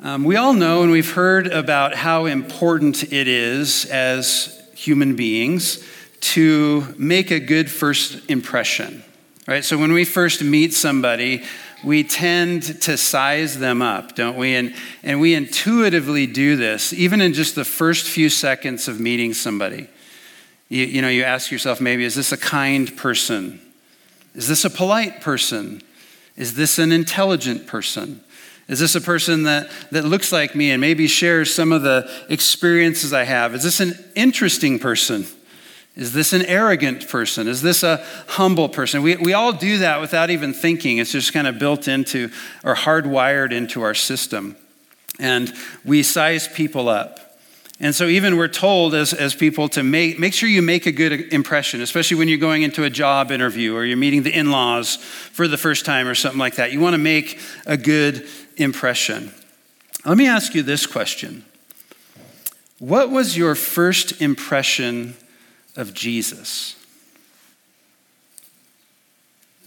Um, 0.00 0.22
we 0.22 0.36
all 0.36 0.52
know 0.52 0.84
and 0.84 0.92
we've 0.92 1.10
heard 1.10 1.48
about 1.48 1.92
how 1.92 2.26
important 2.26 3.12
it 3.12 3.26
is 3.26 3.84
as 3.86 4.62
human 4.72 5.16
beings 5.16 5.84
to 6.20 6.94
make 6.96 7.32
a 7.32 7.40
good 7.40 7.68
first 7.68 8.30
impression, 8.30 9.02
right? 9.48 9.64
So 9.64 9.76
when 9.76 9.92
we 9.92 10.04
first 10.04 10.40
meet 10.40 10.72
somebody, 10.72 11.42
we 11.82 12.04
tend 12.04 12.80
to 12.82 12.96
size 12.96 13.58
them 13.58 13.82
up, 13.82 14.14
don't 14.14 14.36
we? 14.36 14.54
And, 14.54 14.72
and 15.02 15.20
we 15.20 15.34
intuitively 15.34 16.28
do 16.28 16.54
this, 16.54 16.92
even 16.92 17.20
in 17.20 17.32
just 17.32 17.56
the 17.56 17.64
first 17.64 18.06
few 18.06 18.28
seconds 18.30 18.86
of 18.86 19.00
meeting 19.00 19.34
somebody. 19.34 19.88
You, 20.68 20.84
you 20.84 21.02
know, 21.02 21.08
you 21.08 21.24
ask 21.24 21.50
yourself 21.50 21.80
maybe, 21.80 22.04
is 22.04 22.14
this 22.14 22.30
a 22.30 22.38
kind 22.38 22.96
person? 22.96 23.60
Is 24.36 24.46
this 24.46 24.64
a 24.64 24.70
polite 24.70 25.20
person? 25.22 25.82
Is 26.36 26.54
this 26.54 26.78
an 26.78 26.92
intelligent 26.92 27.66
person? 27.66 28.20
Is 28.68 28.78
this 28.78 28.94
a 28.94 29.00
person 29.00 29.44
that, 29.44 29.70
that 29.90 30.04
looks 30.04 30.30
like 30.30 30.54
me 30.54 30.70
and 30.70 30.80
maybe 30.80 31.06
shares 31.06 31.54
some 31.54 31.72
of 31.72 31.82
the 31.82 32.10
experiences 32.28 33.14
I 33.14 33.24
have? 33.24 33.54
Is 33.54 33.62
this 33.62 33.80
an 33.80 33.94
interesting 34.14 34.78
person? 34.78 35.26
Is 35.96 36.12
this 36.12 36.32
an 36.32 36.42
arrogant 36.42 37.08
person? 37.08 37.48
Is 37.48 37.62
this 37.62 37.82
a 37.82 38.04
humble 38.28 38.68
person? 38.68 39.02
We, 39.02 39.16
we 39.16 39.32
all 39.32 39.52
do 39.52 39.78
that 39.78 40.00
without 40.00 40.30
even 40.30 40.52
thinking. 40.52 40.98
It's 40.98 41.10
just 41.10 41.32
kind 41.32 41.48
of 41.48 41.58
built 41.58 41.88
into 41.88 42.30
or 42.62 42.76
hardwired 42.76 43.52
into 43.52 43.82
our 43.82 43.94
system. 43.94 44.54
And 45.18 45.52
we 45.84 46.04
size 46.04 46.46
people 46.46 46.88
up. 46.88 47.18
And 47.80 47.94
so, 47.94 48.06
even 48.06 48.36
we're 48.36 48.48
told 48.48 48.92
as, 48.94 49.12
as 49.12 49.36
people 49.36 49.68
to 49.70 49.84
make, 49.84 50.18
make 50.18 50.34
sure 50.34 50.48
you 50.48 50.62
make 50.62 50.86
a 50.86 50.92
good 50.92 51.32
impression, 51.32 51.80
especially 51.80 52.16
when 52.16 52.28
you're 52.28 52.38
going 52.38 52.62
into 52.62 52.82
a 52.82 52.90
job 52.90 53.30
interview 53.30 53.74
or 53.74 53.84
you're 53.84 53.96
meeting 53.96 54.24
the 54.24 54.36
in 54.36 54.50
laws 54.50 54.96
for 54.96 55.46
the 55.46 55.56
first 55.56 55.84
time 55.84 56.08
or 56.08 56.16
something 56.16 56.40
like 56.40 56.56
that. 56.56 56.72
You 56.72 56.80
want 56.80 56.94
to 56.94 56.98
make 56.98 57.38
a 57.66 57.76
good 57.76 58.26
impression. 58.58 59.32
Let 60.04 60.18
me 60.18 60.26
ask 60.26 60.54
you 60.54 60.62
this 60.62 60.86
question 60.86 61.44
What 62.78 63.10
was 63.10 63.36
your 63.36 63.54
first 63.54 64.20
impression 64.20 65.16
of 65.76 65.94
Jesus? 65.94 66.74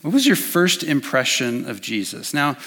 What 0.02 0.14
was 0.14 0.26
your 0.26 0.36
first 0.36 0.84
impression 0.84 1.70
of 1.70 1.80
Jesus? 1.80 2.34
Now, 2.34 2.58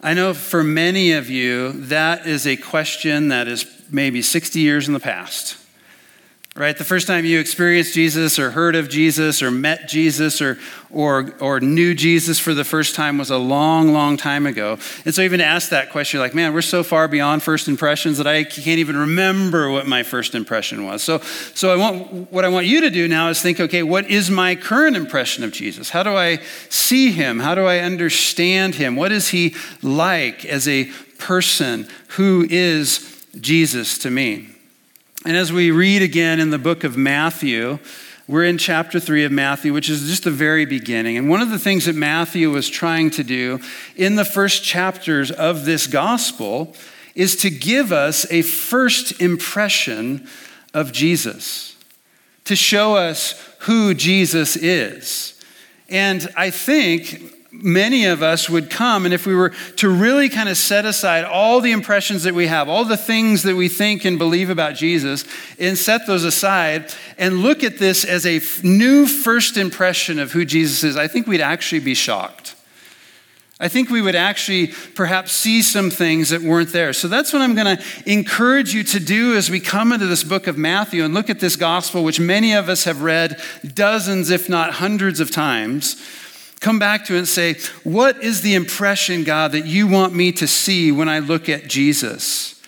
I 0.00 0.14
know 0.14 0.34
for 0.34 0.64
many 0.64 1.12
of 1.12 1.30
you, 1.30 1.72
that 1.72 2.26
is 2.26 2.46
a 2.46 2.56
question 2.56 3.28
that 3.28 3.46
is 3.46 3.64
maybe 3.90 4.22
60 4.22 4.58
years 4.58 4.88
in 4.88 4.94
the 4.94 5.00
past 5.00 5.56
right? 6.60 6.76
The 6.76 6.84
first 6.84 7.06
time 7.06 7.24
you 7.24 7.40
experienced 7.40 7.94
Jesus 7.94 8.38
or 8.38 8.50
heard 8.50 8.76
of 8.76 8.90
Jesus 8.90 9.42
or 9.42 9.50
met 9.50 9.88
Jesus 9.88 10.42
or, 10.42 10.58
or, 10.90 11.32
or 11.40 11.58
knew 11.58 11.94
Jesus 11.94 12.38
for 12.38 12.52
the 12.52 12.64
first 12.64 12.94
time 12.94 13.16
was 13.16 13.30
a 13.30 13.38
long, 13.38 13.94
long 13.94 14.18
time 14.18 14.44
ago. 14.44 14.76
And 15.06 15.14
so, 15.14 15.22
even 15.22 15.38
to 15.38 15.44
ask 15.46 15.70
that 15.70 15.88
question, 15.88 16.18
you're 16.18 16.26
like, 16.26 16.34
man, 16.34 16.52
we're 16.52 16.60
so 16.60 16.82
far 16.82 17.08
beyond 17.08 17.42
first 17.42 17.66
impressions 17.66 18.18
that 18.18 18.26
I 18.26 18.44
can't 18.44 18.78
even 18.78 18.94
remember 18.98 19.70
what 19.70 19.86
my 19.86 20.02
first 20.02 20.34
impression 20.34 20.84
was. 20.84 21.02
So, 21.02 21.20
so 21.54 21.72
I 21.72 21.76
want, 21.76 22.30
what 22.30 22.44
I 22.44 22.50
want 22.50 22.66
you 22.66 22.82
to 22.82 22.90
do 22.90 23.08
now 23.08 23.30
is 23.30 23.40
think, 23.40 23.58
okay, 23.58 23.82
what 23.82 24.10
is 24.10 24.30
my 24.30 24.54
current 24.54 24.96
impression 24.96 25.44
of 25.44 25.52
Jesus? 25.52 25.88
How 25.88 26.02
do 26.02 26.14
I 26.14 26.42
see 26.68 27.10
him? 27.10 27.38
How 27.38 27.54
do 27.54 27.64
I 27.64 27.78
understand 27.78 28.74
him? 28.74 28.96
What 28.96 29.12
is 29.12 29.28
he 29.28 29.54
like 29.80 30.44
as 30.44 30.68
a 30.68 30.90
person? 31.16 31.88
Who 32.08 32.46
is 32.50 33.24
Jesus 33.40 33.96
to 34.00 34.10
me? 34.10 34.49
And 35.26 35.36
as 35.36 35.52
we 35.52 35.70
read 35.70 36.00
again 36.00 36.40
in 36.40 36.48
the 36.48 36.58
book 36.58 36.82
of 36.82 36.96
Matthew, 36.96 37.78
we're 38.26 38.44
in 38.44 38.56
chapter 38.56 38.98
3 38.98 39.24
of 39.24 39.32
Matthew, 39.32 39.74
which 39.74 39.90
is 39.90 40.08
just 40.08 40.24
the 40.24 40.30
very 40.30 40.64
beginning. 40.64 41.18
And 41.18 41.28
one 41.28 41.42
of 41.42 41.50
the 41.50 41.58
things 41.58 41.84
that 41.84 41.94
Matthew 41.94 42.50
was 42.50 42.70
trying 42.70 43.10
to 43.10 43.22
do 43.22 43.60
in 43.96 44.16
the 44.16 44.24
first 44.24 44.64
chapters 44.64 45.30
of 45.30 45.66
this 45.66 45.86
gospel 45.86 46.74
is 47.14 47.36
to 47.36 47.50
give 47.50 47.92
us 47.92 48.24
a 48.30 48.40
first 48.40 49.20
impression 49.20 50.26
of 50.72 50.90
Jesus, 50.90 51.76
to 52.44 52.56
show 52.56 52.96
us 52.96 53.34
who 53.60 53.92
Jesus 53.92 54.56
is. 54.56 55.38
And 55.90 56.32
I 56.34 56.48
think 56.48 57.34
many 57.52 58.04
of 58.04 58.22
us 58.22 58.48
would 58.48 58.70
come, 58.70 59.04
and 59.04 59.12
if 59.12 59.26
we 59.26 59.34
were 59.34 59.50
to 59.76 59.88
really 59.88 60.28
kind 60.28 60.48
of 60.48 60.56
set 60.56 60.84
aside 60.84 61.24
all 61.24 61.60
the 61.60 61.72
impressions 61.72 62.22
that 62.22 62.34
we 62.34 62.46
have, 62.46 62.68
all 62.68 62.84
the 62.84 62.96
things 62.96 63.42
that 63.42 63.56
we 63.56 63.68
think 63.68 64.04
and 64.04 64.18
believe 64.18 64.50
about 64.50 64.74
Jesus, 64.74 65.24
and 65.58 65.76
set 65.76 66.06
those 66.06 66.24
aside 66.24 66.92
and 67.18 67.38
look 67.38 67.64
at 67.64 67.78
this 67.78 68.04
as 68.04 68.24
a 68.26 68.40
new 68.64 69.06
first 69.06 69.56
impression 69.56 70.18
of 70.18 70.32
who 70.32 70.44
Jesus 70.44 70.84
is, 70.84 70.96
I 70.96 71.08
think 71.08 71.26
we'd 71.26 71.40
actually 71.40 71.80
be 71.80 71.94
shocked. 71.94 72.54
I 73.62 73.68
think 73.68 73.90
we 73.90 74.00
would 74.00 74.14
actually 74.14 74.68
perhaps 74.94 75.32
see 75.32 75.60
some 75.60 75.90
things 75.90 76.30
that 76.30 76.40
weren't 76.40 76.72
there. 76.72 76.94
So 76.94 77.08
that's 77.08 77.30
what 77.30 77.42
I'm 77.42 77.54
going 77.54 77.76
to 77.76 77.84
encourage 78.06 78.72
you 78.72 78.82
to 78.84 78.98
do 78.98 79.36
as 79.36 79.50
we 79.50 79.60
come 79.60 79.92
into 79.92 80.06
this 80.06 80.24
book 80.24 80.46
of 80.46 80.56
Matthew 80.56 81.04
and 81.04 81.12
look 81.12 81.28
at 81.28 81.40
this 81.40 81.56
gospel, 81.56 82.02
which 82.02 82.18
many 82.18 82.54
of 82.54 82.70
us 82.70 82.84
have 82.84 83.02
read 83.02 83.38
dozens, 83.74 84.30
if 84.30 84.48
not 84.48 84.74
hundreds 84.74 85.20
of 85.20 85.30
times 85.30 86.02
come 86.60 86.78
back 86.78 87.06
to 87.06 87.14
it 87.14 87.18
and 87.18 87.28
say, 87.28 87.56
What 87.82 88.22
is 88.22 88.42
the 88.42 88.54
impression, 88.54 89.24
God, 89.24 89.52
that 89.52 89.66
you 89.66 89.88
want 89.88 90.14
me 90.14 90.32
to 90.32 90.46
see 90.46 90.92
when 90.92 91.08
I 91.08 91.18
look 91.18 91.48
at 91.48 91.66
Jesus? 91.66 92.60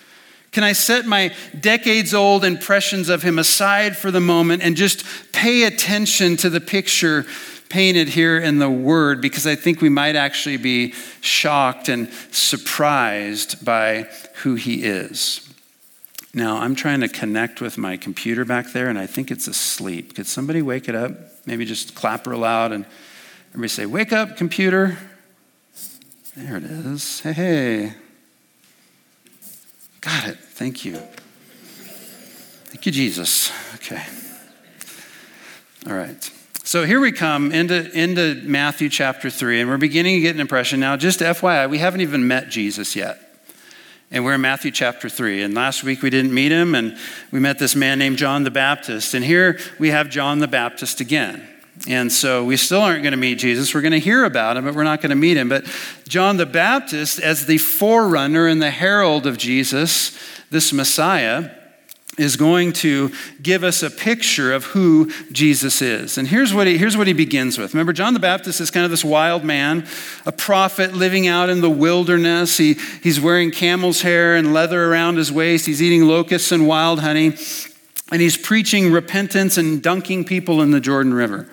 Can 0.51 0.65
I 0.65 0.73
set 0.73 1.07
my 1.07 1.35
decades 1.59 2.13
old 2.13 2.45
impressions 2.45 3.09
of 3.09 3.23
him 3.23 3.39
aside 3.39 3.97
for 3.97 4.11
the 4.11 4.21
moment 4.21 4.63
and 4.63 4.77
just 4.77 5.33
pay 5.33 5.65
attention 5.65 6.37
to 6.39 6.51
the 6.51 6.61
picture 6.61 7.25
painted 7.71 8.11
here 8.11 8.39
in 8.39 8.59
the 8.59 8.69
word? 8.69 9.23
Because 9.23 9.47
I 9.47 9.55
think 9.55 9.81
we 9.81 9.89
might 9.89 10.15
actually 10.15 10.59
be 10.59 10.93
shocked 11.23 11.89
and 11.89 12.13
surprised 12.31 13.65
by 13.65 14.09
who 14.43 14.55
he 14.57 14.85
is. 14.85 15.49
Now, 16.35 16.59
I'm 16.59 16.75
trying 16.75 17.01
to 17.01 17.09
connect 17.09 17.63
with 17.63 17.79
my 17.79 17.97
computer 17.97 18.45
back 18.45 18.73
there, 18.73 18.89
and 18.89 18.99
I 18.99 19.07
think 19.07 19.31
it's 19.31 19.49
asleep. 19.49 20.15
Could 20.15 20.27
somebody 20.27 20.61
wake 20.61 20.89
it 20.89 20.95
up? 20.95 21.13
Maybe 21.47 21.65
just 21.65 21.95
clap 21.95 22.27
real 22.27 22.41
loud 22.41 22.73
and 22.73 22.85
Everybody 23.53 23.69
say, 23.69 23.85
Wake 23.85 24.15
up, 24.15 24.39
computer. 24.39 24.97
There 26.35 26.57
it 26.57 26.65
is. 26.65 27.21
Hey, 27.21 27.33
hey. 27.35 27.95
Got 30.01 30.29
it. 30.29 30.39
Thank 30.39 30.87
you. 30.87 30.97
Thank 30.97 32.87
you, 32.87 32.93
Jesus. 32.93 33.53
Okay. 33.75 34.03
All 35.87 35.93
right. 35.93 36.31
So 36.65 36.87
here 36.87 36.99
we 36.99 37.13
come 37.13 37.53
into, 37.53 37.91
into 37.93 38.41
Matthew 38.43 38.89
chapter 38.89 39.29
3, 39.29 39.61
and 39.61 39.69
we're 39.69 39.77
beginning 39.77 40.15
to 40.15 40.23
get 40.23 40.35
an 40.35 40.41
impression. 40.41 40.81
Now, 40.81 40.97
just 40.97 41.21
FYI, 41.21 41.69
we 41.69 41.77
haven't 41.77 42.01
even 42.01 42.27
met 42.27 42.49
Jesus 42.49 42.97
yet. 42.97 43.21
And 44.11 44.25
we're 44.25 44.35
in 44.35 44.41
Matthew 44.41 44.71
chapter 44.71 45.11
3. 45.11 45.43
And 45.43 45.53
last 45.53 45.85
week 45.85 46.01
we 46.01 46.09
didn't 46.09 46.33
meet 46.33 46.53
him, 46.53 46.75
and 46.75 46.97
we 47.31 47.39
met 47.39 47.59
this 47.59 47.77
man 47.77 47.99
named 47.99 48.17
John 48.17 48.45
the 48.45 48.51
Baptist. 48.51 49.13
And 49.13 49.23
here 49.23 49.59
we 49.79 49.91
have 49.91 50.09
John 50.09 50.39
the 50.39 50.49
Baptist 50.49 51.03
again. 51.03 51.47
And 51.89 52.13
so 52.13 52.45
we 52.45 52.57
still 52.57 52.81
aren't 52.81 53.03
going 53.03 53.13
to 53.13 53.19
meet 53.19 53.39
Jesus. 53.39 53.75
We're 53.75 53.81
going 53.81 53.93
to 53.93 53.99
hear 53.99 54.25
about 54.25 54.57
him, 54.57 54.65
but 54.65 54.75
we're 54.75 54.85
not 54.85 55.01
going 55.01 55.11
to 55.11 55.17
meet 55.17 55.37
him. 55.37 55.49
But 55.49 55.67
John 56.07 56.37
the 56.37 56.47
Baptist, 56.47 57.19
as 57.19 57.47
the 57.47 57.59
forerunner 57.59 58.47
and 58.47 58.63
the 58.63 58.71
herald 58.71 59.27
of 59.27 59.37
Jesus, 59.39 60.17
this 60.51 60.73
Messiah, 60.73 61.51
is 62.19 62.37
going 62.37 62.75
to 62.75 63.11
give 63.41 63.65
us 63.65 63.83
a 63.83 63.91
picture 63.91 64.53
of 64.53 64.67
who 64.67 65.11
Jesus 65.33 65.81
is. 65.81 66.19
And 66.19 66.29
here's 66.29 66.53
what 66.53 66.67
he, 66.67 66.77
here's 66.77 66.97
what 66.97 67.07
he 67.07 67.15
begins 67.15 67.57
with. 67.57 67.73
Remember, 67.73 67.95
John 67.95 68.13
the 68.13 68.21
Baptist 68.21 68.61
is 68.61 68.71
kind 68.71 68.85
of 68.85 68.91
this 68.91 69.05
wild 69.05 69.45
man, 69.45 69.87
a 70.27 70.33
prophet 70.33 70.93
living 70.93 71.27
out 71.27 71.49
in 71.49 71.63
the 71.63 71.71
wilderness. 71.71 72.59
He, 72.59 72.75
he's 73.03 73.19
wearing 73.19 73.51
camel's 73.51 74.03
hair 74.03 74.37
and 74.37 74.53
leather 74.53 74.85
around 74.85 75.17
his 75.17 75.33
waist. 75.33 75.65
He's 75.65 75.81
eating 75.81 76.07
locusts 76.07 76.53
and 76.53 76.69
wild 76.69 77.01
honey. 77.01 77.35
And 78.13 78.21
he's 78.21 78.37
preaching 78.37 78.93
repentance 78.93 79.57
and 79.57 79.83
dunking 79.83 80.25
people 80.25 80.63
in 80.63 80.71
the 80.71 80.81
Jordan 80.81 81.15
River. 81.15 81.49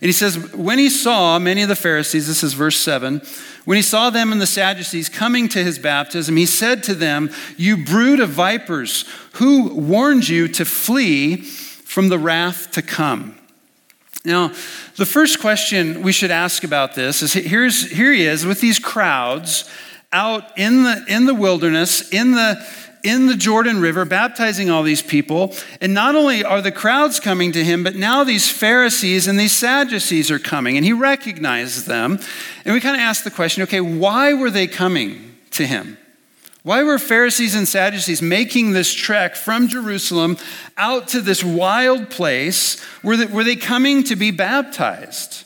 And 0.00 0.08
he 0.08 0.12
says, 0.12 0.54
when 0.54 0.78
he 0.78 0.88
saw 0.88 1.38
many 1.38 1.60
of 1.60 1.68
the 1.68 1.76
Pharisees, 1.76 2.26
this 2.26 2.42
is 2.42 2.54
verse 2.54 2.78
7, 2.78 3.20
when 3.66 3.76
he 3.76 3.82
saw 3.82 4.08
them 4.08 4.32
and 4.32 4.40
the 4.40 4.46
Sadducees 4.46 5.10
coming 5.10 5.46
to 5.50 5.62
his 5.62 5.78
baptism, 5.78 6.36
he 6.36 6.46
said 6.46 6.82
to 6.84 6.94
them, 6.94 7.30
You 7.58 7.84
brood 7.84 8.18
of 8.18 8.30
vipers, 8.30 9.04
who 9.34 9.74
warned 9.74 10.26
you 10.26 10.48
to 10.48 10.64
flee 10.64 11.36
from 11.36 12.08
the 12.08 12.18
wrath 12.18 12.70
to 12.72 12.82
come? 12.82 13.36
Now, 14.24 14.48
the 14.96 15.06
first 15.06 15.38
question 15.38 16.02
we 16.02 16.12
should 16.12 16.30
ask 16.30 16.64
about 16.64 16.94
this 16.94 17.22
is 17.22 17.34
here's, 17.34 17.90
here 17.90 18.12
he 18.12 18.24
is 18.24 18.46
with 18.46 18.62
these 18.62 18.78
crowds 18.78 19.68
out 20.12 20.58
in 20.58 20.82
the, 20.82 21.04
in 21.08 21.26
the 21.26 21.34
wilderness, 21.34 22.10
in 22.10 22.32
the, 22.32 22.66
in 23.02 23.26
the 23.26 23.36
Jordan 23.36 23.80
River, 23.80 24.04
baptizing 24.04 24.70
all 24.70 24.82
these 24.82 25.02
people. 25.02 25.54
And 25.80 25.94
not 25.94 26.14
only 26.14 26.44
are 26.44 26.60
the 26.60 26.72
crowds 26.72 27.20
coming 27.20 27.52
to 27.52 27.64
him, 27.64 27.82
but 27.82 27.96
now 27.96 28.24
these 28.24 28.50
Pharisees 28.50 29.26
and 29.26 29.38
these 29.38 29.52
Sadducees 29.52 30.30
are 30.30 30.38
coming, 30.38 30.76
and 30.76 30.84
he 30.84 30.92
recognizes 30.92 31.86
them. 31.86 32.18
And 32.64 32.74
we 32.74 32.80
kind 32.80 32.96
of 32.96 33.00
ask 33.00 33.24
the 33.24 33.30
question 33.30 33.62
okay, 33.62 33.80
why 33.80 34.34
were 34.34 34.50
they 34.50 34.66
coming 34.66 35.36
to 35.52 35.66
him? 35.66 35.96
Why 36.62 36.82
were 36.82 36.98
Pharisees 36.98 37.54
and 37.54 37.66
Sadducees 37.66 38.20
making 38.20 38.72
this 38.72 38.92
trek 38.92 39.34
from 39.34 39.68
Jerusalem 39.68 40.36
out 40.76 41.08
to 41.08 41.22
this 41.22 41.42
wild 41.42 42.10
place? 42.10 42.84
Were 43.02 43.16
they, 43.16 43.26
were 43.26 43.44
they 43.44 43.56
coming 43.56 44.04
to 44.04 44.16
be 44.16 44.30
baptized? 44.30 45.44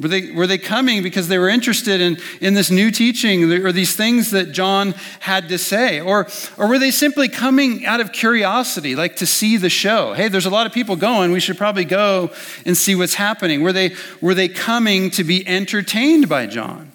Were 0.00 0.08
they, 0.08 0.30
were 0.30 0.46
they 0.46 0.58
coming 0.58 1.02
because 1.02 1.26
they 1.26 1.38
were 1.38 1.48
interested 1.48 2.00
in, 2.00 2.18
in 2.40 2.54
this 2.54 2.70
new 2.70 2.92
teaching 2.92 3.52
or 3.52 3.72
these 3.72 3.96
things 3.96 4.30
that 4.30 4.52
John 4.52 4.94
had 5.18 5.48
to 5.48 5.58
say? 5.58 6.00
Or, 6.00 6.28
or 6.56 6.68
were 6.68 6.78
they 6.78 6.92
simply 6.92 7.28
coming 7.28 7.84
out 7.84 8.00
of 8.00 8.12
curiosity, 8.12 8.94
like 8.94 9.16
to 9.16 9.26
see 9.26 9.56
the 9.56 9.68
show? 9.68 10.12
Hey, 10.12 10.28
there's 10.28 10.46
a 10.46 10.50
lot 10.50 10.66
of 10.66 10.72
people 10.72 10.94
going. 10.94 11.32
We 11.32 11.40
should 11.40 11.58
probably 11.58 11.84
go 11.84 12.30
and 12.64 12.76
see 12.76 12.94
what's 12.94 13.14
happening. 13.14 13.62
Were 13.62 13.72
they, 13.72 13.96
were 14.20 14.34
they 14.34 14.48
coming 14.48 15.10
to 15.10 15.24
be 15.24 15.46
entertained 15.48 16.28
by 16.28 16.46
John? 16.46 16.92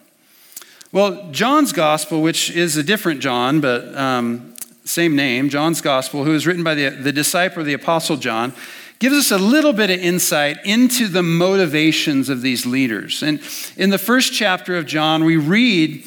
Well, 0.94 1.30
John's 1.32 1.74
gospel, 1.74 2.22
which 2.22 2.52
is 2.52 2.78
a 2.78 2.84
different 2.84 3.20
John, 3.20 3.60
but 3.60 3.94
um, 3.98 4.54
same 4.86 5.16
name, 5.16 5.50
John's 5.50 5.82
gospel, 5.82 6.24
who 6.24 6.32
was 6.32 6.48
written 6.48 6.64
by 6.64 6.76
the, 6.76 6.90
the 6.90 7.12
disciple, 7.12 7.64
the 7.64 7.74
apostle 7.74 8.16
John, 8.16 8.54
gives 9.04 9.18
us 9.18 9.32
a 9.32 9.38
little 9.38 9.74
bit 9.74 9.90
of 9.90 10.00
insight 10.00 10.58
into 10.64 11.10
the 11.10 11.22
motivations 11.22 12.30
of 12.30 12.42
these 12.42 12.66
leaders. 12.66 13.22
And 13.22 13.42
in 13.76 13.90
the 13.90 13.98
first 13.98 14.32
chapter 14.32 14.78
of 14.78 14.86
John, 14.86 15.26
we 15.26 15.36
read 15.36 16.06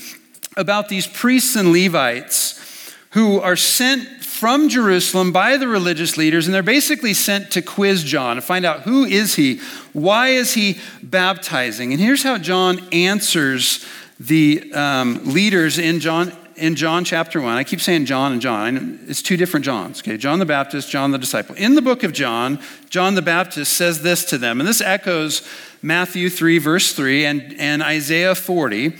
about 0.56 0.88
these 0.88 1.06
priests 1.06 1.56
and 1.56 1.74
Levites 1.74 2.94
who 3.10 3.38
are 3.38 3.54
sent 3.54 4.24
from 4.24 4.70
Jerusalem 4.70 5.30
by 5.30 5.58
the 5.58 5.68
religious 5.68 6.16
leaders, 6.16 6.46
and 6.46 6.54
they're 6.54 6.62
basically 6.62 7.12
sent 7.12 7.50
to 7.50 7.60
quiz 7.60 8.02
John 8.02 8.36
to 8.36 8.40
find 8.40 8.64
out 8.64 8.80
who 8.80 9.04
is 9.04 9.34
he? 9.34 9.60
Why 9.92 10.28
is 10.28 10.54
he 10.54 10.78
baptizing? 11.02 11.92
And 11.92 12.00
here's 12.00 12.22
how 12.22 12.38
John 12.38 12.80
answers 12.92 13.84
the 14.18 14.72
um, 14.72 15.20
leaders 15.34 15.78
in 15.78 16.00
John 16.00 16.32
in 16.56 16.74
John 16.74 17.04
chapter 17.04 17.40
1, 17.40 17.56
I 17.56 17.64
keep 17.64 17.80
saying 17.80 18.06
John 18.06 18.32
and 18.32 18.40
John. 18.40 19.00
It's 19.06 19.22
two 19.22 19.36
different 19.36 19.64
Johns, 19.64 20.00
okay? 20.00 20.16
John 20.16 20.38
the 20.38 20.46
Baptist, 20.46 20.90
John 20.90 21.10
the 21.10 21.18
disciple. 21.18 21.54
In 21.56 21.74
the 21.74 21.82
book 21.82 22.02
of 22.02 22.12
John, 22.12 22.58
John 22.88 23.14
the 23.14 23.22
Baptist 23.22 23.72
says 23.74 24.02
this 24.02 24.24
to 24.26 24.38
them, 24.38 24.60
and 24.60 24.68
this 24.68 24.80
echoes 24.80 25.46
Matthew 25.82 26.30
3, 26.30 26.58
verse 26.58 26.92
3, 26.92 27.26
and, 27.26 27.54
and 27.58 27.82
Isaiah 27.82 28.34
40, 28.34 28.96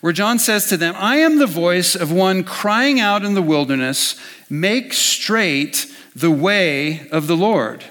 where 0.00 0.12
John 0.12 0.38
says 0.38 0.66
to 0.68 0.76
them, 0.76 0.94
I 0.96 1.16
am 1.16 1.38
the 1.38 1.46
voice 1.46 1.94
of 1.94 2.10
one 2.10 2.44
crying 2.44 3.00
out 3.00 3.24
in 3.24 3.34
the 3.34 3.42
wilderness, 3.42 4.20
make 4.48 4.92
straight 4.92 5.86
the 6.14 6.30
way 6.30 7.08
of 7.10 7.26
the 7.26 7.36
Lord. 7.36 7.84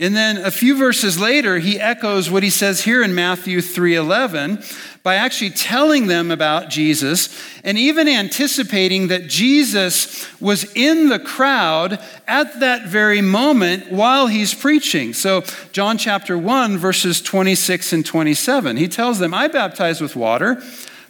And 0.00 0.16
then 0.16 0.38
a 0.38 0.50
few 0.50 0.78
verses 0.78 1.20
later, 1.20 1.58
he 1.58 1.78
echoes 1.78 2.30
what 2.30 2.42
he 2.42 2.48
says 2.48 2.84
here 2.84 3.02
in 3.02 3.14
Matthew 3.14 3.60
3:11 3.60 4.64
by 5.02 5.16
actually 5.16 5.50
telling 5.50 6.06
them 6.06 6.30
about 6.30 6.70
Jesus 6.70 7.28
and 7.62 7.78
even 7.78 8.08
anticipating 8.08 9.08
that 9.08 9.28
Jesus 9.28 10.26
was 10.40 10.64
in 10.74 11.10
the 11.10 11.18
crowd 11.18 11.98
at 12.26 12.60
that 12.60 12.86
very 12.86 13.20
moment 13.20 13.92
while 13.92 14.26
he's 14.26 14.54
preaching. 14.54 15.12
So, 15.12 15.44
John 15.72 15.98
chapter 15.98 16.36
1 16.38 16.78
verses 16.78 17.20
26 17.20 17.92
and 17.92 18.04
27. 18.04 18.78
He 18.78 18.88
tells 18.88 19.18
them, 19.18 19.34
"I 19.34 19.48
baptize 19.48 20.00
with 20.00 20.16
water, 20.16 20.62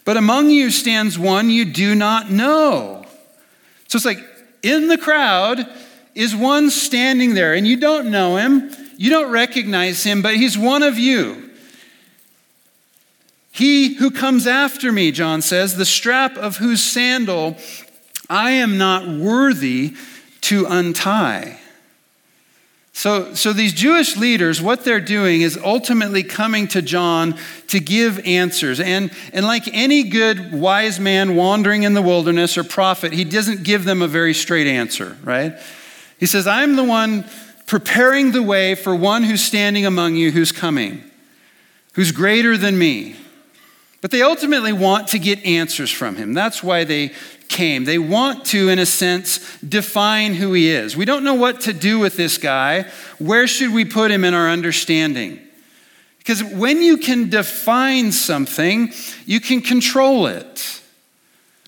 but 0.04 0.16
among 0.16 0.50
you 0.50 0.72
stands 0.72 1.16
one 1.16 1.48
you 1.48 1.64
do 1.64 1.94
not 1.94 2.32
know." 2.32 3.06
So 3.86 3.96
it's 3.96 4.04
like 4.04 4.24
in 4.64 4.88
the 4.88 4.98
crowd 4.98 5.64
is 6.16 6.34
one 6.34 6.70
standing 6.70 7.34
there 7.34 7.54
and 7.54 7.68
you 7.68 7.76
don't 7.76 8.10
know 8.10 8.36
him 8.36 8.72
you 9.00 9.08
don't 9.08 9.30
recognize 9.30 10.04
him, 10.04 10.20
but 10.20 10.36
he's 10.36 10.58
one 10.58 10.82
of 10.82 10.98
you. 10.98 11.50
He 13.50 13.94
who 13.94 14.10
comes 14.10 14.46
after 14.46 14.92
me, 14.92 15.10
John 15.10 15.40
says, 15.40 15.74
the 15.74 15.86
strap 15.86 16.36
of 16.36 16.58
whose 16.58 16.84
sandal 16.84 17.56
I 18.28 18.50
am 18.50 18.76
not 18.76 19.08
worthy 19.08 19.94
to 20.42 20.66
untie. 20.66 21.58
So, 22.92 23.32
so 23.32 23.54
these 23.54 23.72
Jewish 23.72 24.18
leaders, 24.18 24.60
what 24.60 24.84
they're 24.84 25.00
doing 25.00 25.40
is 25.40 25.56
ultimately 25.56 26.22
coming 26.22 26.68
to 26.68 26.82
John 26.82 27.38
to 27.68 27.80
give 27.80 28.20
answers. 28.26 28.80
And, 28.80 29.10
and 29.32 29.46
like 29.46 29.66
any 29.72 30.02
good 30.02 30.52
wise 30.52 31.00
man 31.00 31.36
wandering 31.36 31.84
in 31.84 31.94
the 31.94 32.02
wilderness 32.02 32.58
or 32.58 32.64
prophet, 32.64 33.14
he 33.14 33.24
doesn't 33.24 33.64
give 33.64 33.86
them 33.86 34.02
a 34.02 34.08
very 34.08 34.34
straight 34.34 34.66
answer, 34.66 35.16
right? 35.24 35.54
He 36.18 36.26
says, 36.26 36.46
I'm 36.46 36.76
the 36.76 36.84
one 36.84 37.24
preparing 37.70 38.32
the 38.32 38.42
way 38.42 38.74
for 38.74 38.96
one 38.96 39.22
who's 39.22 39.44
standing 39.44 39.86
among 39.86 40.16
you 40.16 40.32
who's 40.32 40.50
coming, 40.50 41.00
who's 41.92 42.10
greater 42.10 42.56
than 42.56 42.76
me. 42.76 43.14
But 44.00 44.10
they 44.10 44.22
ultimately 44.22 44.72
want 44.72 45.06
to 45.08 45.20
get 45.20 45.44
answers 45.44 45.88
from 45.88 46.16
him. 46.16 46.34
That's 46.34 46.64
why 46.64 46.82
they 46.82 47.12
came. 47.46 47.84
They 47.84 47.96
want 47.96 48.44
to, 48.46 48.70
in 48.70 48.80
a 48.80 48.86
sense, 48.86 49.56
define 49.60 50.34
who 50.34 50.52
he 50.52 50.68
is. 50.68 50.96
We 50.96 51.04
don't 51.04 51.22
know 51.22 51.34
what 51.34 51.60
to 51.60 51.72
do 51.72 52.00
with 52.00 52.16
this 52.16 52.38
guy. 52.38 52.86
Where 53.20 53.46
should 53.46 53.72
we 53.72 53.84
put 53.84 54.10
him 54.10 54.24
in 54.24 54.34
our 54.34 54.48
understanding? 54.48 55.38
Because 56.18 56.42
when 56.42 56.82
you 56.82 56.96
can 56.96 57.30
define 57.30 58.10
something, 58.10 58.92
you 59.26 59.38
can 59.38 59.60
control 59.60 60.26
it. 60.26 60.82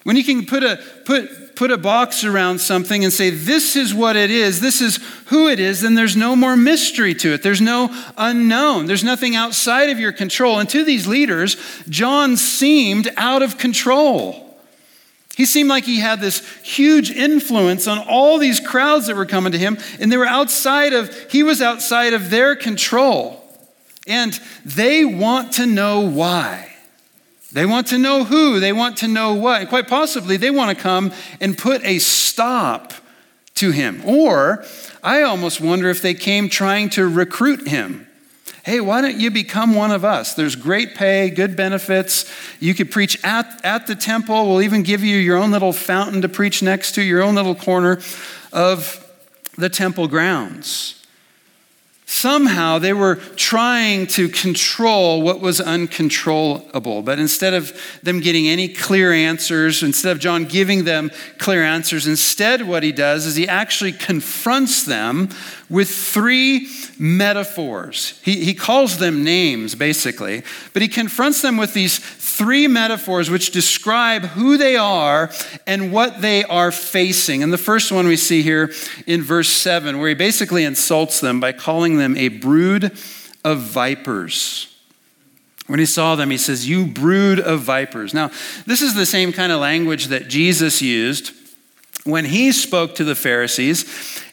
When 0.03 0.17
you 0.17 0.25
can 0.25 0.47
put 0.47 0.65
a, 0.65 0.83
put, 1.05 1.31
put 1.55 1.71
a 1.71 1.79
box 1.79 2.25
around 2.25 2.61
something 2.61 3.05
and 3.05 3.13
say, 3.13 3.31
this 3.31 3.77
is 3.77 3.95
what 3.95 4.17
it 4.17 4.31
is, 4.31 4.61
this 4.61 4.81
is 4.81 4.97
who 5.27 5.49
it 5.49 5.61
is, 5.61 5.81
then 5.81 5.95
there's 5.95 6.17
no 6.17 6.35
more 6.35 6.57
mystery 6.57 7.15
to 7.15 7.33
it. 7.35 7.43
There's 7.43 7.61
no 7.61 7.89
unknown. 8.17 8.87
There's 8.87 9.05
nothing 9.05 9.37
outside 9.37 9.91
of 9.91 10.01
your 10.01 10.13
control. 10.13 10.59
And 10.59 10.69
to 10.71 10.85
these 10.85 11.07
leaders, 11.07 11.57
John 11.89 12.37
seemed 12.37 13.11
out 13.17 13.43
of 13.43 13.59
control. 13.59 14.57
He 15.37 15.47
seemed 15.47 15.69
like 15.69 15.85
he 15.85 16.01
had 16.01 16.21
this 16.21 16.47
huge 16.63 17.11
influence 17.11 17.87
on 17.87 17.99
all 17.99 18.39
these 18.39 18.61
crowds 18.61 19.07
that 19.07 19.17
were 19.17 19.27
coming 19.27 19.53
to 19.53 19.59
him, 19.59 19.79
and 19.99 20.13
they 20.13 20.17
were 20.17 20.27
outside 20.27 20.93
of, 20.93 21.15
he 21.31 21.43
was 21.43 21.63
outside 21.63 22.13
of 22.13 22.31
their 22.31 22.55
control. 22.55 23.39
And 24.07 24.39
they 24.65 25.05
want 25.05 25.53
to 25.55 25.67
know 25.67 26.01
why. 26.01 26.72
They 27.53 27.67
want 27.67 27.89
to 27.89 27.99
know 27.99 28.25
who, 28.25 28.61
they 28.61 28.73
want 28.73 28.99
to 28.99 29.09
know 29.09 29.35
what, 29.35 29.61
and 29.61 29.69
quite 29.69 29.89
possibly 29.89 30.37
they 30.37 30.51
want 30.51 30.77
to 30.77 30.83
come 30.83 31.13
and 31.41 31.57
put 31.57 31.85
a 31.85 31.99
stop 31.99 32.95
to 33.57 33.71
him. 33.71 34.03
Or 34.07 34.65
I 35.03 35.23
almost 35.23 35.61
wonder 35.61 35.91
if 35.91 36.01
they 36.01 36.15
came 36.15 36.49
trying 36.49 36.89
to 36.91 37.07
recruit 37.07 37.69
him. 37.69 38.07
Hey, 38.65 38.81
why 38.81 39.01
don't 39.01 39.19
you 39.19 39.31
become 39.31 39.75
one 39.75 39.91
of 39.91 40.05
us? 40.05 40.35
There's 40.35 40.55
great 40.55 40.95
pay, 40.95 41.31
good 41.31 41.57
benefits. 41.57 42.31
You 42.61 42.75
could 42.75 42.93
preach 42.93 43.23
at, 43.25 43.61
at 43.65 43.87
the 43.89 43.97
temple. 43.97 44.47
We'll 44.49 44.63
even 44.63 44.85
give 44.85 45.03
you 45.03 45.17
your 45.17 45.37
own 45.37 45.51
little 45.51 45.73
fountain 45.73 46.23
to 46.23 46.29
preach 46.29 46.63
next 46.63 46.93
to, 46.93 47.03
your 47.03 47.23
own 47.23 47.35
little 47.35 47.57
corner 47.57 48.01
of 48.53 48.99
the 49.59 49.69
temple 49.69 50.07
grounds. 50.07 51.02
Somehow 52.12 52.79
they 52.79 52.93
were 52.93 53.17
trying 53.37 54.06
to 54.09 54.29
control 54.29 55.23
what 55.23 55.41
was 55.41 55.62
uncontrollable. 55.62 57.00
But 57.00 57.19
instead 57.19 57.55
of 57.55 57.73
them 58.03 58.20
getting 58.20 58.47
any 58.47 58.69
clear 58.69 59.14
answers, 59.14 59.82
instead 59.82 60.12
of 60.12 60.20
John 60.20 60.44
giving 60.44 60.85
them 60.85 61.11
clear 61.38 61.64
answers, 61.64 62.06
instead 62.06 62.69
what 62.69 62.82
he 62.82 62.93
does 62.93 63.25
is 63.25 63.34
he 63.34 63.48
actually 63.48 63.93
confronts 63.93 64.84
them 64.84 65.31
with 65.70 65.89
three 65.89 66.69
metaphors. 66.98 68.20
He, 68.22 68.44
he 68.44 68.53
calls 68.53 68.98
them 68.98 69.25
names, 69.25 69.75
basically, 69.75 70.43
but 70.75 70.82
he 70.82 70.89
confronts 70.89 71.41
them 71.41 71.56
with 71.56 71.72
these 71.72 71.98
three 72.32 72.67
metaphors 72.67 73.31
which 73.31 73.51
describe 73.51 74.22
who 74.22 74.56
they 74.56 74.77
are 74.77 75.31
and 75.67 75.93
what 75.93 76.20
they 76.20 76.44
are 76.44 76.72
facing. 76.72 77.43
And 77.43 77.53
the 77.53 77.58
first 77.58 77.93
one 77.93 78.06
we 78.06 78.17
see 78.17 78.43
here 78.43 78.72
in 79.06 79.22
verse 79.22 79.48
7, 79.48 79.98
where 79.98 80.08
he 80.08 80.15
basically 80.15 80.65
insults 80.65 81.20
them 81.20 81.41
by 81.41 81.53
calling 81.53 81.98
them 81.98 82.17
a 82.17 82.29
brood 82.29 82.96
of 83.44 83.60
vipers. 83.60 84.69
When 85.67 85.79
he 85.79 85.86
saw 85.86 86.17
them, 86.17 86.31
he 86.31 86.39
says, 86.39 86.69
You 86.69 86.86
brood 86.86 87.39
of 87.39 87.60
vipers. 87.60 88.12
Now, 88.12 88.31
this 88.67 88.82
is 88.82 88.94
the 88.94 89.06
same 89.06 89.32
kind 89.32 89.53
of 89.53 89.60
language 89.60 90.06
that 90.06 90.29
Jesus 90.29 90.82
used 90.82 91.32
when 92.05 92.25
he 92.25 92.53
spoke 92.53 92.97
to 92.97 93.05
the 93.05 93.15
Pharisees. 93.15 93.85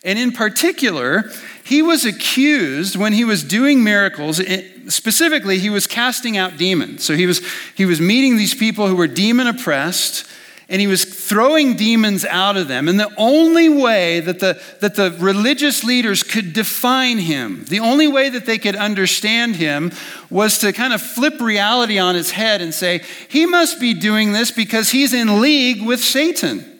And 0.04 0.18
in 0.18 0.32
particular, 0.32 1.32
he 1.64 1.82
was 1.82 2.06
accused 2.06 2.96
when 2.96 3.14
he 3.14 3.24
was 3.24 3.44
doing 3.44 3.84
miracles. 3.84 4.42
Specifically, 4.88 5.60
he 5.60 5.70
was 5.70 5.86
casting 5.86 6.38
out 6.38 6.58
demons. 6.58 7.04
So 7.04 7.16
he 7.16 7.28
was, 7.28 7.42
he 7.76 7.86
was 7.86 8.02
meeting 8.02 8.38
these 8.38 8.56
people 8.56 8.88
who 8.88 8.96
were 8.96 9.08
demon 9.08 9.48
oppressed 9.48 10.26
and 10.70 10.80
he 10.80 10.86
was 10.86 11.04
throwing 11.04 11.76
demons 11.76 12.24
out 12.26 12.56
of 12.56 12.68
them. 12.68 12.88
And 12.88 13.00
the 13.00 13.12
only 13.18 13.70
way 13.70 14.20
that 14.20 14.40
the, 14.40 14.62
that 14.82 14.94
the 14.94 15.12
religious 15.20 15.84
leaders 15.84 16.22
could 16.22 16.54
define 16.54 17.18
him, 17.18 17.66
the 17.66 17.80
only 17.80 18.08
way 18.08 18.30
that 18.30 18.46
they 18.46 18.60
could 18.60 18.76
understand 18.76 19.56
him, 19.56 19.92
was 20.30 20.60
to 20.60 20.72
kind 20.72 20.94
of 20.94 21.02
flip 21.02 21.42
reality 21.42 21.98
on 21.98 22.16
its 22.16 22.30
head 22.30 22.62
and 22.62 22.72
say, 22.72 23.02
he 23.30 23.48
must 23.48 23.80
be 23.80 23.96
doing 23.96 24.32
this 24.32 24.52
because 24.52 24.92
he's 24.92 25.12
in 25.12 25.42
league 25.42 25.84
with 25.84 26.00
Satan. 26.00 26.79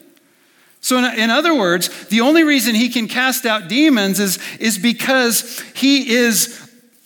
So, 0.80 0.98
in, 0.98 1.04
in, 1.18 1.30
other 1.30 1.54
words, 1.54 1.88
the 2.06 2.22
only 2.22 2.42
reason 2.42 2.74
he 2.74 2.88
can 2.88 3.06
cast 3.06 3.44
out 3.44 3.68
demons 3.68 4.18
is, 4.18 4.38
is 4.58 4.78
because 4.78 5.60
he 5.74 6.10
is 6.14 6.58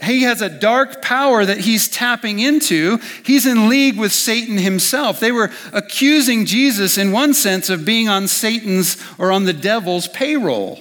he 0.03 0.23
has 0.23 0.43
a 0.43 0.49
dark 0.49 1.03
power 1.03 1.45
that 1.45 1.59
he's 1.59 1.89
tapping 1.89 2.39
into. 2.39 2.99
He's 3.25 3.47
in 3.47 3.69
league 3.69 3.97
with 3.97 4.13
Satan 4.13 4.59
himself. 4.59 5.19
They 5.19 5.33
were 5.33 5.51
accusing 5.73 6.47
Jesus, 6.47 6.99
in 6.99 7.13
one 7.13 7.33
sense, 7.33 7.71
of 7.71 7.85
being 7.85 8.09
on 8.09 8.29
Satan's 8.29 9.03
or 9.19 9.33
on 9.33 9.45
the 9.45 9.53
devil's 9.53 10.09
payroll. 10.09 10.79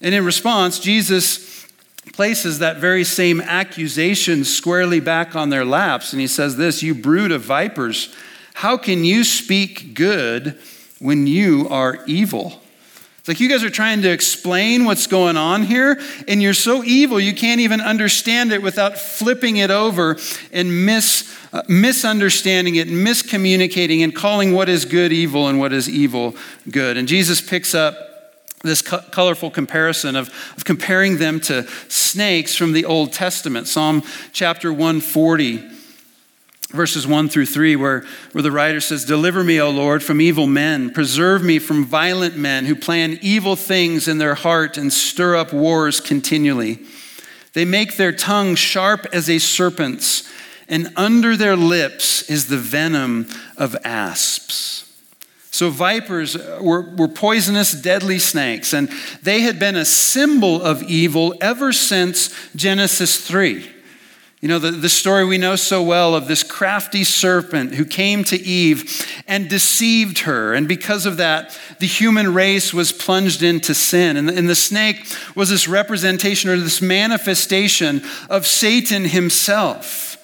And 0.00 0.14
in 0.14 0.24
response, 0.24 0.78
Jesus 0.78 1.66
places 2.12 2.60
that 2.60 2.76
very 2.76 3.04
same 3.04 3.40
accusation 3.40 4.44
squarely 4.44 5.00
back 5.00 5.34
on 5.34 5.50
their 5.50 5.64
laps. 5.64 6.12
And 6.12 6.20
he 6.20 6.26
says 6.26 6.56
this 6.56 6.82
You 6.82 6.94
brood 6.94 7.32
of 7.32 7.42
vipers, 7.42 8.14
how 8.54 8.76
can 8.76 9.04
you 9.04 9.24
speak 9.24 9.94
good 9.94 10.58
when 10.98 11.26
you 11.26 11.68
are 11.68 12.04
evil? 12.06 12.60
It's 13.26 13.28
like 13.28 13.40
you 13.40 13.48
guys 13.48 13.64
are 13.64 13.70
trying 13.70 14.02
to 14.02 14.10
explain 14.12 14.84
what's 14.84 15.08
going 15.08 15.36
on 15.36 15.64
here, 15.64 16.00
and 16.28 16.40
you're 16.40 16.54
so 16.54 16.84
evil 16.84 17.18
you 17.18 17.34
can't 17.34 17.60
even 17.60 17.80
understand 17.80 18.52
it 18.52 18.62
without 18.62 18.96
flipping 18.96 19.56
it 19.56 19.72
over 19.72 20.16
and 20.52 20.86
mis, 20.86 21.36
uh, 21.52 21.62
misunderstanding 21.68 22.76
it, 22.76 22.86
miscommunicating, 22.86 24.04
and 24.04 24.14
calling 24.14 24.52
what 24.52 24.68
is 24.68 24.84
good 24.84 25.12
evil 25.12 25.48
and 25.48 25.58
what 25.58 25.72
is 25.72 25.90
evil 25.90 26.36
good. 26.70 26.96
And 26.96 27.08
Jesus 27.08 27.40
picks 27.40 27.74
up 27.74 27.96
this 28.62 28.80
co- 28.80 29.02
colorful 29.10 29.50
comparison 29.50 30.14
of, 30.14 30.28
of 30.56 30.64
comparing 30.64 31.18
them 31.18 31.40
to 31.40 31.66
snakes 31.88 32.54
from 32.54 32.74
the 32.74 32.84
Old 32.84 33.12
Testament. 33.12 33.66
Psalm 33.66 34.04
chapter 34.32 34.72
140 34.72 35.75
verses 36.70 37.06
1 37.06 37.28
through 37.28 37.46
3, 37.46 37.76
where, 37.76 38.04
where 38.32 38.42
the 38.42 38.50
writer 38.50 38.80
says, 38.80 39.04
Deliver 39.04 39.44
me, 39.44 39.60
O 39.60 39.70
Lord, 39.70 40.02
from 40.02 40.20
evil 40.20 40.46
men. 40.46 40.90
Preserve 40.90 41.42
me 41.42 41.58
from 41.58 41.84
violent 41.84 42.36
men 42.36 42.66
who 42.66 42.74
plan 42.74 43.18
evil 43.22 43.56
things 43.56 44.08
in 44.08 44.18
their 44.18 44.34
heart 44.34 44.76
and 44.76 44.92
stir 44.92 45.36
up 45.36 45.52
wars 45.52 46.00
continually. 46.00 46.80
They 47.52 47.64
make 47.64 47.96
their 47.96 48.12
tongue 48.12 48.54
sharp 48.54 49.06
as 49.12 49.30
a 49.30 49.38
serpent's, 49.38 50.30
and 50.68 50.92
under 50.96 51.36
their 51.36 51.56
lips 51.56 52.28
is 52.28 52.48
the 52.48 52.58
venom 52.58 53.28
of 53.56 53.76
asps. 53.84 54.82
So, 55.52 55.70
vipers 55.70 56.36
were, 56.60 56.82
were 56.96 57.08
poisonous, 57.08 57.72
deadly 57.72 58.18
snakes, 58.18 58.74
and 58.74 58.90
they 59.22 59.40
had 59.40 59.58
been 59.58 59.74
a 59.74 59.86
symbol 59.86 60.60
of 60.60 60.82
evil 60.82 61.34
ever 61.40 61.72
since 61.72 62.34
Genesis 62.54 63.26
3. 63.26 63.75
You 64.46 64.52
know, 64.52 64.58
the, 64.60 64.70
the 64.70 64.88
story 64.88 65.24
we 65.24 65.38
know 65.38 65.56
so 65.56 65.82
well 65.82 66.14
of 66.14 66.28
this 66.28 66.44
crafty 66.44 67.02
serpent 67.02 67.74
who 67.74 67.84
came 67.84 68.22
to 68.22 68.36
Eve 68.36 69.04
and 69.26 69.50
deceived 69.50 70.20
her. 70.20 70.54
And 70.54 70.68
because 70.68 71.04
of 71.04 71.16
that, 71.16 71.58
the 71.80 71.88
human 71.88 72.32
race 72.32 72.72
was 72.72 72.92
plunged 72.92 73.42
into 73.42 73.74
sin. 73.74 74.16
And 74.16 74.28
the, 74.28 74.36
and 74.36 74.48
the 74.48 74.54
snake 74.54 75.12
was 75.34 75.50
this 75.50 75.66
representation 75.66 76.48
or 76.48 76.56
this 76.58 76.80
manifestation 76.80 78.04
of 78.30 78.46
Satan 78.46 79.06
himself. 79.06 80.16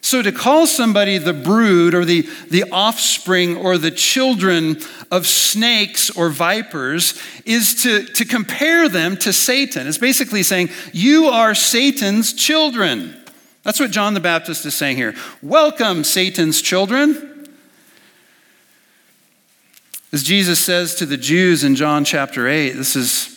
So 0.00 0.22
to 0.22 0.32
call 0.32 0.66
somebody 0.66 1.18
the 1.18 1.32
brood 1.32 1.94
or 1.94 2.04
the, 2.04 2.28
the 2.50 2.64
offspring 2.72 3.56
or 3.56 3.78
the 3.78 3.92
children 3.92 4.78
of 5.12 5.28
snakes 5.28 6.10
or 6.10 6.30
vipers 6.30 7.16
is 7.44 7.84
to, 7.84 8.06
to 8.06 8.24
compare 8.24 8.88
them 8.88 9.16
to 9.18 9.32
Satan. 9.32 9.86
It's 9.86 9.98
basically 9.98 10.42
saying, 10.42 10.70
You 10.92 11.26
are 11.26 11.54
Satan's 11.54 12.32
children. 12.32 13.21
That's 13.62 13.78
what 13.78 13.90
John 13.92 14.14
the 14.14 14.20
Baptist 14.20 14.66
is 14.66 14.74
saying 14.74 14.96
here. 14.96 15.14
Welcome, 15.40 16.02
Satan's 16.02 16.60
children. 16.60 17.48
As 20.12 20.22
Jesus 20.22 20.58
says 20.58 20.94
to 20.96 21.06
the 21.06 21.16
Jews 21.16 21.64
in 21.64 21.74
John 21.74 22.04
chapter 22.04 22.48
8, 22.48 22.72
this 22.72 22.96
is 22.96 23.32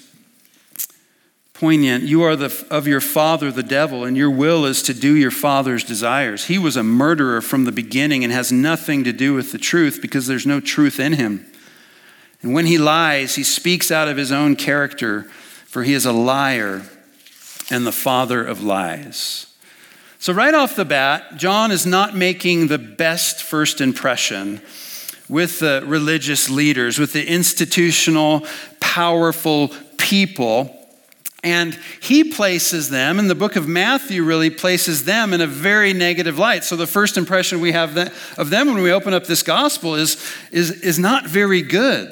poignant. 1.53 2.03
You 2.03 2.23
are 2.23 2.35
the, 2.35 2.65
of 2.69 2.87
your 2.87 2.99
father, 2.99 3.51
the 3.51 3.63
devil, 3.63 4.03
and 4.03 4.17
your 4.17 4.29
will 4.29 4.65
is 4.65 4.81
to 4.83 4.93
do 4.93 5.15
your 5.15 5.31
father's 5.31 5.83
desires. 5.83 6.45
He 6.45 6.57
was 6.57 6.75
a 6.75 6.83
murderer 6.83 7.39
from 7.39 7.63
the 7.63 7.71
beginning 7.71 8.23
and 8.23 8.33
has 8.33 8.51
nothing 8.51 9.03
to 9.05 9.13
do 9.13 9.33
with 9.33 9.51
the 9.51 9.57
truth 9.57 9.99
because 10.01 10.27
there's 10.27 10.45
no 10.45 10.59
truth 10.59 10.99
in 10.99 11.13
him. 11.13 11.45
And 12.41 12.53
when 12.53 12.65
he 12.65 12.77
lies, 12.77 13.35
he 13.35 13.43
speaks 13.43 13.89
out 13.89 14.07
of 14.07 14.17
his 14.17 14.31
own 14.31 14.55
character, 14.55 15.23
for 15.65 15.83
he 15.83 15.93
is 15.93 16.05
a 16.05 16.11
liar 16.11 16.83
and 17.71 17.87
the 17.87 17.91
father 17.93 18.43
of 18.43 18.61
lies. 18.61 19.54
So, 20.25 20.33
right 20.33 20.55
off 20.55 20.75
the 20.75 20.85
bat, 20.85 21.37
John 21.37 21.69
is 21.69 21.85
not 21.85 22.15
making 22.15 22.65
the 22.65 22.79
best 22.79 23.43
first 23.43 23.79
impression 23.79 24.59
with 25.29 25.59
the 25.59 25.83
religious 25.85 26.49
leaders, 26.49 26.97
with 26.97 27.13
the 27.13 27.23
institutional, 27.23 28.43
powerful 28.79 29.71
people. 29.99 30.75
And 31.43 31.77
he 32.01 32.23
places 32.23 32.89
them, 32.89 33.19
and 33.19 33.29
the 33.29 33.35
book 33.35 33.55
of 33.55 33.67
Matthew 33.67 34.23
really 34.23 34.49
places 34.49 35.05
them 35.05 35.31
in 35.31 35.41
a 35.41 35.45
very 35.45 35.93
negative 35.93 36.39
light. 36.39 36.63
So 36.63 36.75
the 36.75 36.87
first 36.87 37.17
impression 37.17 37.61
we 37.61 37.73
have 37.73 37.95
of 38.35 38.49
them 38.49 38.65
when 38.65 38.81
we 38.81 38.91
open 38.91 39.13
up 39.13 39.27
this 39.27 39.43
gospel 39.43 39.93
is, 39.93 40.17
is, 40.51 40.71
is 40.81 40.97
not 40.97 41.27
very 41.27 41.61
good. 41.61 42.11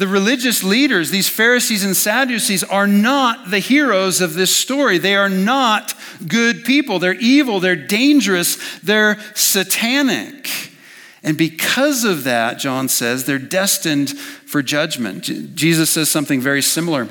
The 0.00 0.08
religious 0.08 0.64
leaders, 0.64 1.10
these 1.10 1.28
Pharisees 1.28 1.84
and 1.84 1.94
Sadducees, 1.94 2.64
are 2.64 2.86
not 2.86 3.50
the 3.50 3.58
heroes 3.58 4.22
of 4.22 4.32
this 4.32 4.56
story. 4.56 4.96
They 4.96 5.14
are 5.14 5.28
not 5.28 5.92
good 6.26 6.64
people. 6.64 6.98
They're 6.98 7.12
evil, 7.12 7.60
they're 7.60 7.76
dangerous, 7.76 8.56
they're 8.80 9.18
satanic. 9.34 10.48
And 11.22 11.36
because 11.36 12.04
of 12.04 12.24
that, 12.24 12.58
John 12.58 12.88
says, 12.88 13.26
they're 13.26 13.38
destined 13.38 14.18
for 14.18 14.62
judgment. 14.62 15.24
Jesus 15.54 15.90
says 15.90 16.08
something 16.08 16.40
very 16.40 16.62
similar 16.62 17.06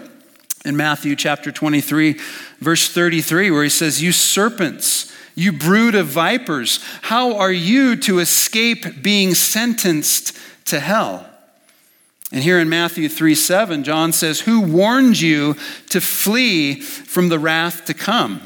in 0.66 0.76
Matthew 0.76 1.16
chapter 1.16 1.52
23, 1.52 2.14
verse 2.58 2.92
33, 2.92 3.52
where 3.52 3.62
he 3.62 3.70
says, 3.70 4.02
You 4.02 4.12
serpents, 4.12 5.16
you 5.36 5.52
brood 5.52 5.94
of 5.94 6.08
vipers, 6.08 6.84
how 7.04 7.38
are 7.38 7.52
you 7.52 7.96
to 7.98 8.18
escape 8.18 9.04
being 9.04 9.36
sentenced 9.36 10.36
to 10.66 10.80
hell? 10.80 11.29
And 12.32 12.44
here 12.44 12.60
in 12.60 12.70
Matthew 12.70 13.10
3 13.10 13.34
7, 13.34 13.84
John 13.84 14.14
says, 14.14 14.42
Who 14.42 14.62
warned 14.62 15.20
you 15.20 15.56
to 15.90 16.00
flee 16.00 16.80
from 16.80 17.30
the 17.30 17.40
wrath 17.40 17.86
to 17.86 17.94
come? 17.94 18.42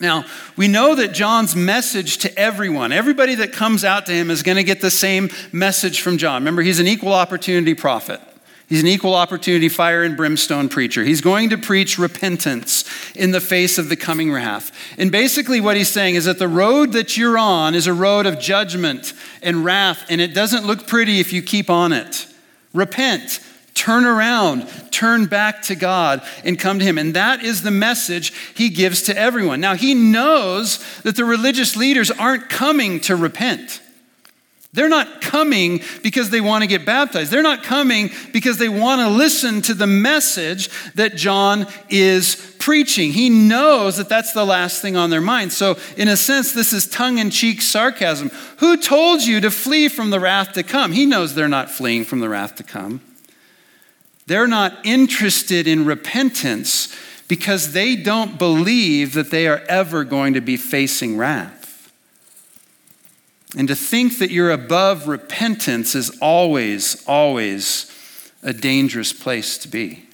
Now, 0.00 0.24
we 0.56 0.66
know 0.66 0.94
that 0.94 1.12
John's 1.12 1.54
message 1.54 2.18
to 2.18 2.38
everyone, 2.38 2.90
everybody 2.90 3.34
that 3.36 3.52
comes 3.52 3.84
out 3.84 4.06
to 4.06 4.12
him, 4.12 4.30
is 4.30 4.42
going 4.42 4.56
to 4.56 4.64
get 4.64 4.80
the 4.80 4.90
same 4.90 5.28
message 5.52 6.00
from 6.00 6.16
John. 6.16 6.40
Remember, 6.40 6.62
he's 6.62 6.80
an 6.80 6.86
equal 6.86 7.12
opportunity 7.12 7.74
prophet. 7.74 8.18
He's 8.66 8.80
an 8.80 8.86
equal 8.86 9.14
opportunity 9.14 9.68
fire 9.68 10.04
and 10.04 10.16
brimstone 10.16 10.70
preacher. 10.70 11.04
He's 11.04 11.20
going 11.20 11.50
to 11.50 11.58
preach 11.58 11.98
repentance 11.98 12.84
in 13.14 13.32
the 13.32 13.40
face 13.40 13.78
of 13.78 13.88
the 13.90 13.96
coming 13.96 14.32
wrath. 14.32 14.72
And 14.96 15.12
basically, 15.12 15.60
what 15.60 15.76
he's 15.76 15.88
saying 15.88 16.14
is 16.14 16.24
that 16.24 16.38
the 16.38 16.48
road 16.48 16.92
that 16.92 17.18
you're 17.18 17.36
on 17.36 17.74
is 17.74 17.86
a 17.86 17.92
road 17.92 18.24
of 18.24 18.38
judgment 18.38 19.12
and 19.42 19.64
wrath, 19.64 20.06
and 20.08 20.20
it 20.20 20.32
doesn't 20.32 20.64
look 20.64 20.86
pretty 20.86 21.20
if 21.20 21.32
you 21.32 21.42
keep 21.42 21.68
on 21.68 21.92
it. 21.92 22.26
Repent, 22.72 23.40
turn 23.74 24.04
around, 24.04 24.68
turn 24.90 25.26
back 25.26 25.62
to 25.62 25.74
God, 25.74 26.22
and 26.44 26.58
come 26.58 26.78
to 26.78 26.84
Him. 26.84 26.98
And 26.98 27.14
that 27.14 27.42
is 27.42 27.62
the 27.62 27.70
message 27.70 28.32
He 28.54 28.68
gives 28.68 29.02
to 29.02 29.16
everyone. 29.16 29.60
Now, 29.60 29.74
He 29.74 29.94
knows 29.94 30.78
that 31.02 31.16
the 31.16 31.24
religious 31.24 31.76
leaders 31.76 32.10
aren't 32.10 32.48
coming 32.48 33.00
to 33.00 33.16
repent. 33.16 33.79
They're 34.72 34.88
not 34.88 35.20
coming 35.20 35.80
because 36.02 36.30
they 36.30 36.40
want 36.40 36.62
to 36.62 36.68
get 36.68 36.86
baptized. 36.86 37.32
They're 37.32 37.42
not 37.42 37.64
coming 37.64 38.10
because 38.32 38.58
they 38.58 38.68
want 38.68 39.00
to 39.00 39.08
listen 39.08 39.62
to 39.62 39.74
the 39.74 39.88
message 39.88 40.70
that 40.94 41.16
John 41.16 41.66
is 41.88 42.54
preaching. 42.60 43.12
He 43.12 43.30
knows 43.30 43.96
that 43.96 44.08
that's 44.08 44.32
the 44.32 44.46
last 44.46 44.80
thing 44.80 44.96
on 44.96 45.10
their 45.10 45.20
mind. 45.20 45.52
So, 45.52 45.76
in 45.96 46.06
a 46.06 46.16
sense, 46.16 46.52
this 46.52 46.72
is 46.72 46.86
tongue 46.86 47.18
in 47.18 47.30
cheek 47.30 47.62
sarcasm. 47.62 48.30
Who 48.58 48.76
told 48.76 49.22
you 49.22 49.40
to 49.40 49.50
flee 49.50 49.88
from 49.88 50.10
the 50.10 50.20
wrath 50.20 50.52
to 50.52 50.62
come? 50.62 50.92
He 50.92 51.04
knows 51.04 51.34
they're 51.34 51.48
not 51.48 51.70
fleeing 51.70 52.04
from 52.04 52.20
the 52.20 52.28
wrath 52.28 52.54
to 52.56 52.62
come. 52.62 53.00
They're 54.28 54.46
not 54.46 54.78
interested 54.84 55.66
in 55.66 55.84
repentance 55.84 56.94
because 57.26 57.72
they 57.72 57.96
don't 57.96 58.38
believe 58.38 59.14
that 59.14 59.32
they 59.32 59.48
are 59.48 59.62
ever 59.68 60.04
going 60.04 60.34
to 60.34 60.40
be 60.40 60.56
facing 60.56 61.16
wrath. 61.16 61.59
And 63.56 63.66
to 63.68 63.74
think 63.74 64.18
that 64.18 64.30
you're 64.30 64.50
above 64.50 65.08
repentance 65.08 65.94
is 65.94 66.16
always, 66.20 67.04
always 67.06 67.90
a 68.42 68.52
dangerous 68.52 69.12
place 69.12 69.58
to 69.58 69.68
be. 69.68 70.04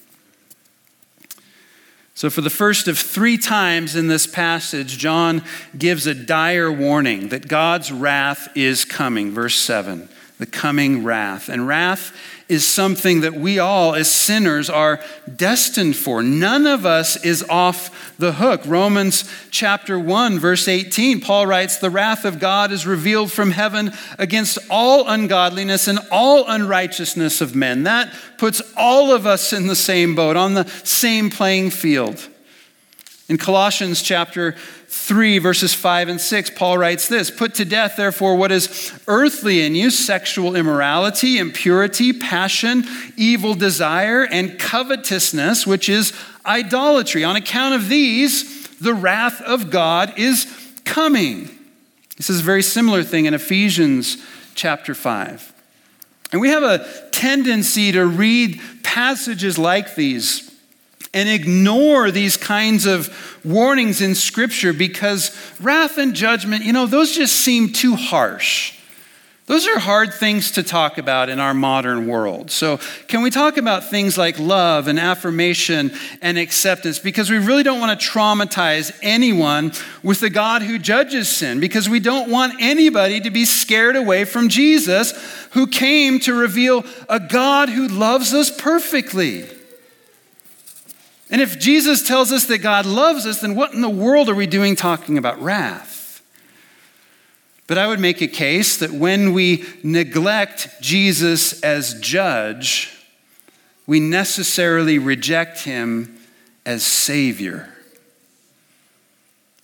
So, 2.15 2.31
for 2.31 2.41
the 2.41 2.49
first 2.49 2.89
of 2.89 2.99
three 2.99 3.37
times 3.37 3.95
in 3.95 4.09
this 4.09 4.27
passage, 4.27 4.97
John 4.97 5.43
gives 5.77 6.07
a 6.07 6.15
dire 6.15 6.73
warning 6.73 7.29
that 7.29 7.47
God's 7.47 7.93
wrath 7.93 8.49
is 8.55 8.87
coming. 8.87 9.33
Verse 9.33 9.57
7 9.57 10.09
the 10.39 10.47
coming 10.47 11.03
wrath. 11.05 11.49
And 11.49 11.67
wrath 11.67 12.13
is 12.49 12.67
something 12.67 13.23
that 13.23 13.35
we 13.35 13.59
all, 13.59 13.95
as 13.95 14.11
sinners, 14.11 14.71
are 14.71 15.01
destined 15.35 15.97
for. 15.97 16.23
None 16.23 16.67
of 16.67 16.87
us 16.87 17.23
is 17.25 17.43
off 17.49 18.17
the 18.19 18.33
hook. 18.33 18.63
Romans 18.67 19.29
chapter 19.51 19.99
1, 19.99 20.39
verse 20.39 20.69
18, 20.69 21.21
Paul 21.21 21.47
writes, 21.47 21.79
The 21.79 21.91
wrath 21.91 22.25
of 22.25 22.39
God 22.39 22.71
is 22.71 22.87
revealed 22.87 23.33
from 23.33 23.51
heaven 23.51 23.93
against 24.19 24.59
all 24.71 25.09
ungodliness 25.09 25.89
and 25.89 25.99
all 26.13 26.45
unrighteousness 26.47 27.41
of 27.41 27.57
men. 27.57 27.83
That 27.83 28.15
puts 28.39 28.63
all 28.77 29.13
of 29.13 29.27
us 29.27 29.53
in 29.53 29.67
the 29.67 29.77
same 29.77 30.15
boat, 30.15 30.37
on 30.37 30.55
the 30.55 30.69
same 30.85 31.31
playing 31.31 31.71
field. 31.71 32.29
In 33.29 33.39
Colossians 33.39 34.03
chapter 34.03 34.55
3, 34.97 35.39
verses 35.39 35.75
5 35.75 36.09
and 36.09 36.21
6, 36.21 36.51
Paul 36.51 36.79
writes 36.79 37.07
this 37.07 37.31
Put 37.31 37.55
to 37.55 37.65
death, 37.65 37.95
therefore, 37.97 38.35
what 38.37 38.51
is 38.51 38.93
earthly 39.07 39.65
in 39.65 39.75
you 39.75 39.91
sexual 39.91 40.57
immorality, 40.57 41.39
impurity, 41.39 42.13
passion, 42.13 42.85
evil 43.17 43.55
desire, 43.55 44.25
and 44.25 44.59
covetousness, 44.59 45.67
which 45.67 45.89
is 45.89 46.13
idolatry. 46.45 47.23
On 47.23 47.37
account 47.37 47.75
of 47.75 47.89
these, 47.89 48.67
the 48.79 48.95
wrath 48.95 49.41
of 49.43 49.71
God 49.71 50.19
is 50.19 50.47
coming. 50.85 51.51
This 52.17 52.31
is 52.31 52.41
a 52.41 52.45
very 52.45 52.63
similar 52.63 53.03
thing 53.03 53.27
in 53.27 53.35
Ephesians 53.35 54.17
chapter 54.55 54.95
5. 54.95 55.53
And 56.33 56.41
we 56.41 56.49
have 56.49 56.63
a 56.63 56.87
tendency 57.13 57.93
to 57.93 58.05
read 58.05 58.61
passages 58.83 59.59
like 59.59 59.95
these 59.95 60.56
and 61.17 61.31
ignore 61.31 62.11
these 62.11 62.37
kinds 62.37 62.85
of 62.85 63.41
warnings 63.43 64.03
in 64.03 64.15
Scripture 64.15 64.75
because 64.75 65.35
wrath 65.59 65.97
and 65.97 66.15
judgment, 66.15 66.63
you 66.63 66.75
know, 66.75 66.85
those 66.85 67.17
just 67.17 67.37
seem 67.37 67.73
too 67.73 67.97
harsh. 67.97 68.75
Those 69.47 69.67
are 69.67 69.79
hard 69.79 70.13
things 70.13 70.51
to 70.53 70.63
talk 70.63 70.99
about 70.99 71.31
in 71.31 71.39
our 71.39 71.55
modern 71.55 72.07
world. 72.07 72.51
So, 72.51 72.79
can 73.07 73.23
we 73.23 73.31
talk 73.31 73.57
about 73.57 73.89
things 73.89 74.19
like 74.19 74.39
love 74.39 74.89
and 74.89 74.99
affirmation 74.99 75.93
and 76.21 76.37
acceptance? 76.37 76.99
Because 76.99 77.31
we 77.31 77.39
really 77.39 77.63
don't 77.63 77.81
want 77.81 77.99
to 77.99 78.07
traumatize 78.07 78.95
anyone 79.03 79.73
with 80.03 80.21
the 80.21 80.31
God 80.31 80.63
who 80.63 80.79
judges 80.79 81.29
sin, 81.29 81.61
because 81.61 81.89
we 81.89 82.01
don't 82.01 82.29
want 82.29 82.61
anybody 82.61 83.21
to 83.21 83.31
be 83.31 83.45
scared 83.45 83.97
away 83.97 84.25
from 84.25 84.49
Jesus, 84.49 85.13
who 85.53 85.69
came 85.69 86.19
to 86.21 86.35
reveal 86.35 86.85
a 87.09 87.21
God 87.21 87.69
who 87.71 87.87
loves 87.87 88.35
us 88.35 88.51
perfectly. 88.51 89.49
And 91.31 91.41
if 91.41 91.59
Jesus 91.59 92.07
tells 92.07 92.31
us 92.31 92.45
that 92.47 92.59
God 92.59 92.87
loves 92.87 93.27
us, 93.27 93.41
then 93.41 93.57
what 93.57 93.73
in 93.73 93.81
the 93.81 93.89
world 93.89 94.29
are 94.29 94.35
we 94.35 94.47
doing 94.47 94.77
talking 94.77 95.19
about 95.19 95.41
wrath? 95.41 96.23
But 97.67 97.79
I 97.79 97.89
would 97.89 97.99
make 97.99 98.21
a 98.21 98.29
case 98.29 98.77
that 98.77 98.93
when 98.93 99.33
we 99.33 99.65
neglect 99.83 100.69
Jesus 100.81 101.61
as 101.63 101.95
judge, 102.01 102.93
we 103.87 103.99
necessarily 103.99 104.99
reject 104.99 105.65
him 105.65 106.17
as 106.65 106.85
Savior. 106.85 107.73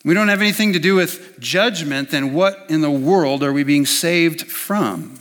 We 0.04 0.14
don't 0.14 0.28
have 0.28 0.40
anything 0.40 0.72
to 0.72 0.80
do 0.80 0.96
with 0.96 1.38
judgment, 1.38 2.10
then 2.10 2.32
what 2.32 2.66
in 2.68 2.80
the 2.80 2.90
world 2.90 3.44
are 3.44 3.52
we 3.52 3.62
being 3.62 3.86
saved 3.86 4.42
from? 4.50 5.20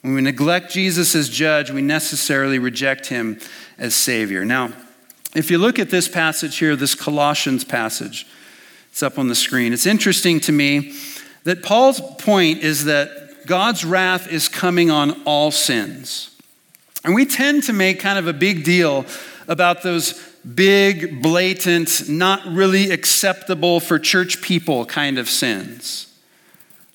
When 0.00 0.14
we 0.14 0.22
neglect 0.22 0.72
Jesus 0.72 1.14
as 1.14 1.28
judge, 1.28 1.70
we 1.70 1.82
necessarily 1.82 2.58
reject 2.58 3.08
him 3.08 3.38
as 3.76 3.94
Savior. 3.94 4.46
Now, 4.46 4.72
if 5.34 5.50
you 5.50 5.58
look 5.58 5.78
at 5.78 5.90
this 5.90 6.08
passage 6.08 6.58
here, 6.58 6.76
this 6.76 6.94
Colossians 6.94 7.64
passage, 7.64 8.26
it's 8.90 9.02
up 9.02 9.18
on 9.18 9.28
the 9.28 9.34
screen. 9.34 9.72
It's 9.72 9.86
interesting 9.86 10.40
to 10.40 10.52
me 10.52 10.94
that 11.44 11.62
Paul's 11.62 12.00
point 12.18 12.60
is 12.60 12.84
that 12.86 13.46
God's 13.46 13.84
wrath 13.84 14.28
is 14.28 14.48
coming 14.48 14.90
on 14.90 15.22
all 15.22 15.50
sins. 15.50 16.36
And 17.04 17.14
we 17.14 17.24
tend 17.24 17.62
to 17.64 17.72
make 17.72 18.00
kind 18.00 18.18
of 18.18 18.26
a 18.26 18.32
big 18.32 18.64
deal 18.64 19.06
about 19.48 19.82
those 19.82 20.14
big, 20.54 21.22
blatant, 21.22 22.08
not 22.08 22.44
really 22.46 22.90
acceptable 22.90 23.80
for 23.80 23.98
church 23.98 24.42
people 24.42 24.84
kind 24.84 25.18
of 25.18 25.28
sins. 25.28 26.09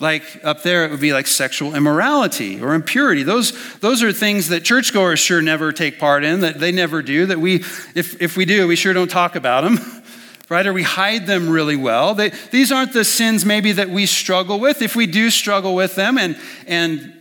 Like 0.05 0.39
up 0.43 0.62
there, 0.62 0.85
it 0.85 0.91
would 0.91 1.00
be 1.00 1.13
like 1.13 1.25
sexual 1.25 1.74
immorality 1.74 2.62
or 2.62 2.75
impurity. 2.75 3.24
Those, 3.24 3.53
those 3.79 4.03
are 4.03 4.13
things 4.13 4.50
that 4.50 4.63
churchgoers 4.63 5.17
sure 5.17 5.41
never 5.41 5.71
take 5.71 5.97
part 5.97 6.24
in, 6.24 6.41
that 6.41 6.59
they 6.59 6.71
never 6.71 7.01
do, 7.01 7.25
that 7.25 7.39
we, 7.39 7.55
if, 7.95 8.21
if 8.21 8.38
we 8.38 8.45
do, 8.45 8.67
we 8.67 8.75
sure 8.75 8.93
don't 8.93 9.09
talk 9.09 9.35
about 9.35 9.63
them. 9.63 9.79
right? 10.50 10.67
Or 10.67 10.74
we 10.74 10.83
hide 10.83 11.25
them 11.25 11.50
really 11.50 11.75
well. 11.75 12.13
They, 12.13 12.29
these 12.51 12.71
aren't 12.71 12.93
the 12.93 13.03
sins 13.03 13.45
maybe 13.45 13.71
that 13.71 13.89
we 13.89 14.05
struggle 14.05 14.59
with. 14.59 14.83
If 14.83 14.95
we 14.95 15.07
do 15.07 15.31
struggle 15.31 15.74
with 15.74 15.95
them, 15.95 16.19
and, 16.19 16.38
and 16.67 17.19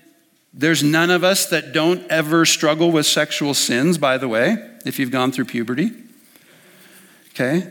there's 0.52 0.82
none 0.82 1.08
of 1.08 1.24
us 1.24 1.46
that 1.46 1.72
don't 1.72 2.06
ever 2.10 2.44
struggle 2.44 2.92
with 2.92 3.06
sexual 3.06 3.54
sins, 3.54 3.96
by 3.96 4.18
the 4.18 4.28
way, 4.28 4.58
if 4.84 4.98
you've 4.98 5.10
gone 5.10 5.32
through 5.32 5.46
puberty. 5.46 5.90
Okay? 7.30 7.70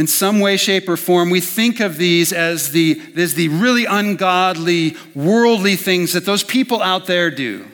In 0.00 0.06
some 0.06 0.40
way, 0.40 0.56
shape, 0.56 0.88
or 0.88 0.96
form, 0.96 1.28
we 1.28 1.42
think 1.42 1.78
of 1.78 1.98
these 1.98 2.32
as 2.32 2.72
the, 2.72 2.98
as 3.16 3.34
the 3.34 3.50
really 3.50 3.84
ungodly, 3.84 4.96
worldly 5.14 5.76
things 5.76 6.14
that 6.14 6.24
those 6.24 6.42
people 6.42 6.80
out 6.80 7.04
there 7.04 7.30
do. 7.30 7.66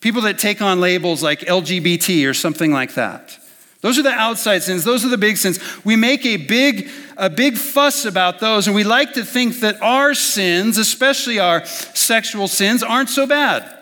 People 0.00 0.22
that 0.22 0.38
take 0.38 0.62
on 0.62 0.80
labels 0.80 1.24
like 1.24 1.40
LGBT 1.40 2.30
or 2.30 2.34
something 2.34 2.70
like 2.70 2.94
that. 2.94 3.36
Those 3.80 3.98
are 3.98 4.04
the 4.04 4.12
outside 4.12 4.62
sins. 4.62 4.84
Those 4.84 5.04
are 5.04 5.08
the 5.08 5.18
big 5.18 5.36
sins. 5.36 5.58
We 5.84 5.96
make 5.96 6.24
a 6.24 6.36
big, 6.36 6.88
a 7.16 7.28
big 7.28 7.56
fuss 7.56 8.04
about 8.04 8.38
those, 8.38 8.68
and 8.68 8.76
we 8.76 8.84
like 8.84 9.14
to 9.14 9.24
think 9.24 9.58
that 9.58 9.82
our 9.82 10.14
sins, 10.14 10.78
especially 10.78 11.40
our 11.40 11.64
sexual 11.66 12.46
sins, 12.46 12.84
aren't 12.84 13.10
so 13.10 13.26
bad. 13.26 13.81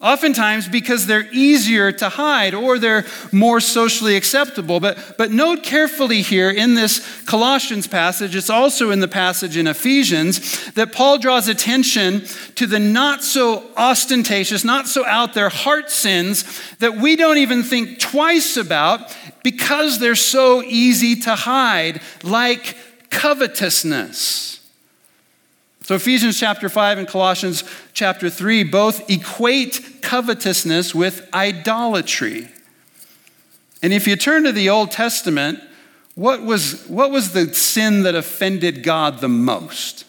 Oftentimes 0.00 0.68
because 0.68 1.06
they're 1.06 1.28
easier 1.32 1.90
to 1.90 2.08
hide 2.08 2.54
or 2.54 2.78
they're 2.78 3.04
more 3.32 3.58
socially 3.58 4.14
acceptable. 4.14 4.78
But, 4.78 5.16
but 5.18 5.32
note 5.32 5.64
carefully 5.64 6.22
here 6.22 6.50
in 6.50 6.74
this 6.74 7.24
Colossians 7.24 7.88
passage, 7.88 8.36
it's 8.36 8.48
also 8.48 8.92
in 8.92 9.00
the 9.00 9.08
passage 9.08 9.56
in 9.56 9.66
Ephesians, 9.66 10.70
that 10.74 10.92
Paul 10.92 11.18
draws 11.18 11.48
attention 11.48 12.22
to 12.54 12.66
the 12.66 12.78
not 12.78 13.24
so 13.24 13.64
ostentatious, 13.76 14.64
not 14.64 14.86
so 14.86 15.04
out 15.04 15.34
there 15.34 15.48
heart 15.48 15.90
sins 15.90 16.44
that 16.76 16.96
we 16.98 17.16
don't 17.16 17.38
even 17.38 17.64
think 17.64 17.98
twice 17.98 18.56
about 18.56 19.16
because 19.42 19.98
they're 19.98 20.14
so 20.14 20.62
easy 20.62 21.16
to 21.22 21.34
hide, 21.34 22.00
like 22.22 22.76
covetousness. 23.10 24.57
So, 25.88 25.94
Ephesians 25.94 26.38
chapter 26.38 26.68
5 26.68 26.98
and 26.98 27.08
Colossians 27.08 27.64
chapter 27.94 28.28
3 28.28 28.62
both 28.64 29.08
equate 29.08 30.02
covetousness 30.02 30.94
with 30.94 31.26
idolatry. 31.32 32.50
And 33.82 33.94
if 33.94 34.06
you 34.06 34.14
turn 34.14 34.44
to 34.44 34.52
the 34.52 34.68
Old 34.68 34.90
Testament, 34.90 35.60
what 36.14 36.42
was, 36.42 36.84
what 36.88 37.10
was 37.10 37.32
the 37.32 37.54
sin 37.54 38.02
that 38.02 38.14
offended 38.14 38.82
God 38.82 39.20
the 39.20 39.30
most? 39.30 40.04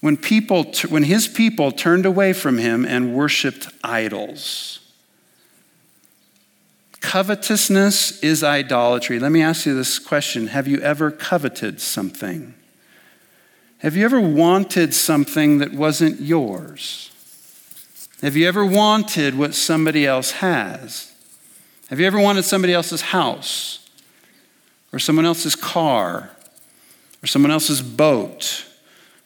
When, 0.00 0.16
people, 0.16 0.64
when 0.88 1.02
his 1.02 1.28
people 1.28 1.70
turned 1.70 2.06
away 2.06 2.32
from 2.32 2.56
him 2.56 2.86
and 2.86 3.14
worshiped 3.14 3.68
idols. 3.84 4.80
Covetousness 7.02 8.22
is 8.22 8.42
idolatry. 8.42 9.18
Let 9.18 9.30
me 9.30 9.42
ask 9.42 9.66
you 9.66 9.74
this 9.74 9.98
question 9.98 10.46
Have 10.46 10.66
you 10.66 10.80
ever 10.80 11.10
coveted 11.10 11.82
something? 11.82 12.54
Have 13.84 13.96
you 13.96 14.06
ever 14.06 14.18
wanted 14.18 14.94
something 14.94 15.58
that 15.58 15.74
wasn't 15.74 16.18
yours? 16.18 17.10
Have 18.22 18.34
you 18.34 18.48
ever 18.48 18.64
wanted 18.64 19.36
what 19.36 19.54
somebody 19.54 20.06
else 20.06 20.30
has? 20.30 21.12
Have 21.90 22.00
you 22.00 22.06
ever 22.06 22.18
wanted 22.18 22.44
somebody 22.44 22.72
else's 22.72 23.02
house 23.02 23.86
or 24.90 24.98
someone 24.98 25.26
else's 25.26 25.54
car 25.54 26.30
or 27.22 27.26
someone 27.26 27.50
else's 27.50 27.82
boat 27.82 28.64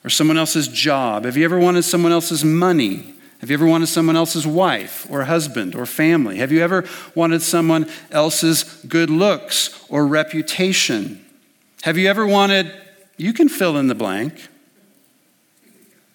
or 0.02 0.10
someone 0.10 0.36
else's 0.36 0.66
job? 0.66 1.24
Have 1.24 1.36
you 1.36 1.44
ever 1.44 1.60
wanted 1.60 1.84
someone 1.84 2.10
else's 2.10 2.44
money? 2.44 3.14
Have 3.38 3.50
you 3.50 3.54
ever 3.54 3.66
wanted 3.66 3.86
someone 3.86 4.16
else's 4.16 4.44
wife 4.44 5.06
or 5.08 5.22
husband 5.22 5.76
or 5.76 5.86
family? 5.86 6.38
Have 6.38 6.50
you 6.50 6.62
ever 6.62 6.84
wanted 7.14 7.42
someone 7.42 7.88
else's 8.10 8.64
good 8.88 9.08
looks 9.08 9.86
or 9.88 10.04
reputation? 10.04 11.24
Have 11.82 11.96
you 11.96 12.08
ever 12.08 12.26
wanted 12.26 12.72
you 13.18 13.32
can 13.34 13.48
fill 13.48 13.76
in 13.76 13.88
the 13.88 13.94
blank. 13.94 14.48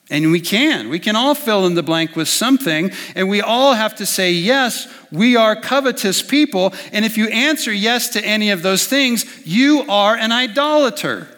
And 0.09 0.31
we 0.31 0.41
can. 0.41 0.89
We 0.89 0.99
can 0.99 1.15
all 1.15 1.33
fill 1.33 1.65
in 1.65 1.75
the 1.75 1.83
blank 1.83 2.15
with 2.15 2.27
something. 2.27 2.91
And 3.15 3.29
we 3.29 3.41
all 3.41 3.73
have 3.73 3.95
to 3.95 4.05
say, 4.05 4.31
yes, 4.31 4.87
we 5.11 5.35
are 5.35 5.55
covetous 5.55 6.21
people. 6.21 6.73
And 6.91 7.05
if 7.05 7.17
you 7.17 7.27
answer 7.27 7.71
yes 7.71 8.09
to 8.09 8.23
any 8.23 8.51
of 8.51 8.61
those 8.61 8.85
things, 8.85 9.25
you 9.45 9.83
are 9.89 10.15
an 10.15 10.31
idolater. 10.31 11.29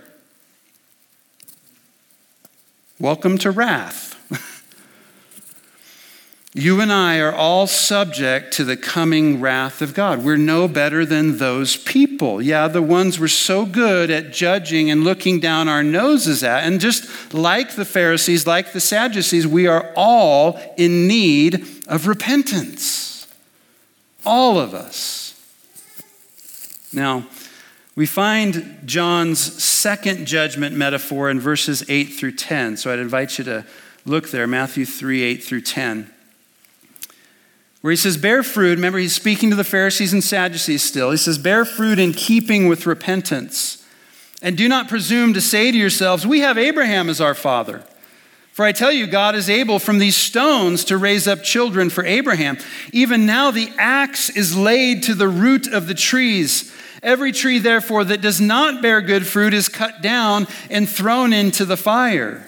Welcome 3.00 3.38
to 3.40 3.52
wrath. 3.52 4.15
You 6.58 6.80
and 6.80 6.90
I 6.90 7.20
are 7.20 7.34
all 7.34 7.68
subject 7.68 8.54
to 8.54 8.64
the 8.64 8.78
coming 8.78 9.42
wrath 9.42 9.82
of 9.82 9.94
God. 9.94 10.24
We're 10.24 10.38
no 10.38 10.70
better 10.70 11.06
than 11.06 11.38
those 11.38 11.76
people. 11.76 12.42
Yeah, 12.42 12.70
the 12.70 12.82
ones 12.82 13.20
we're 13.20 13.28
so 13.28 13.66
good 13.66 14.10
at 14.10 14.32
judging 14.32 14.90
and 14.90 15.04
looking 15.04 15.42
down 15.42 15.68
our 15.68 15.84
noses 15.84 16.44
at. 16.46 16.64
And 16.64 16.80
just 16.80 17.34
like 17.34 17.76
the 17.76 17.84
Pharisees, 17.84 18.48
like 18.48 18.72
the 18.72 18.80
Sadducees, 18.80 19.46
we 19.46 19.68
are 19.68 19.92
all 19.98 20.58
in 20.78 21.10
need 21.10 21.68
of 21.90 22.08
repentance. 22.08 23.28
All 24.26 24.58
of 24.58 24.74
us. 24.74 25.38
Now, 26.94 27.28
we 27.98 28.06
find 28.06 28.80
John's 28.86 29.42
second 29.62 30.26
judgment 30.26 30.74
metaphor 30.74 31.30
in 31.30 31.42
verses 31.42 31.84
8 31.90 32.06
through 32.06 32.36
10. 32.36 32.78
So 32.78 32.94
I'd 32.94 33.00
invite 33.00 33.40
you 33.40 33.44
to 33.44 33.66
look 34.06 34.30
there, 34.30 34.48
Matthew 34.48 34.86
3 34.86 35.22
8 35.22 35.44
through 35.44 35.62
10 35.62 36.12
where 37.86 37.92
he 37.92 37.98
says, 37.98 38.18
Bear 38.18 38.42
fruit. 38.42 38.78
Remember, 38.78 38.98
he's 38.98 39.14
speaking 39.14 39.52
to 39.52 39.56
the 39.56 39.64
Pharisees 39.64 40.12
and 40.12 40.24
Sadducees 40.24 40.82
still. 40.82 41.12
He 41.12 41.18
says, 41.18 41.38
Bear 41.38 41.66
fruit 41.66 42.00
in 42.00 42.14
keeping 42.14 42.68
with 42.68 42.88
repentance 42.88 43.86
And 44.42 44.58
do 44.58 44.68
not 44.68 44.90
presume 44.90 45.36
to 45.36 45.40
say 45.40 45.72
to 45.72 45.78
yourselves, 45.78 46.26
We 46.26 46.40
have 46.40 46.58
Abraham 46.58 47.10
as 47.10 47.22
our 47.22 47.36
father. 47.36 47.84
For 48.54 48.66
I 48.66 48.72
tell 48.72 48.92
you, 48.92 49.06
God 49.06 49.36
is 49.36 49.52
able 49.52 49.78
from 49.78 50.00
these 50.00 50.16
stones 50.16 50.84
to 50.86 50.98
raise 50.98 51.28
up 51.28 51.44
children 51.44 51.92
for 51.92 52.04
Abraham. 52.04 52.58
Even 52.92 53.28
now, 53.28 53.52
the 53.52 53.70
axe 53.78 54.32
is 54.32 54.58
laid 54.58 55.04
to 55.04 55.14
the 55.14 55.30
root 55.30 55.72
of 55.72 55.86
the 55.86 55.94
trees. 55.94 56.76
Every 57.04 57.32
tree, 57.32 57.60
therefore, 57.60 58.04
that 58.06 58.20
does 58.20 58.42
not 58.42 58.82
bear 58.82 59.00
good 59.00 59.28
fruit 59.28 59.54
is 59.54 59.70
cut 59.70 60.02
down 60.02 60.48
and 60.72 60.90
thrown 60.90 61.34
into 61.34 61.66
the 61.66 61.78
fire. 61.78 62.48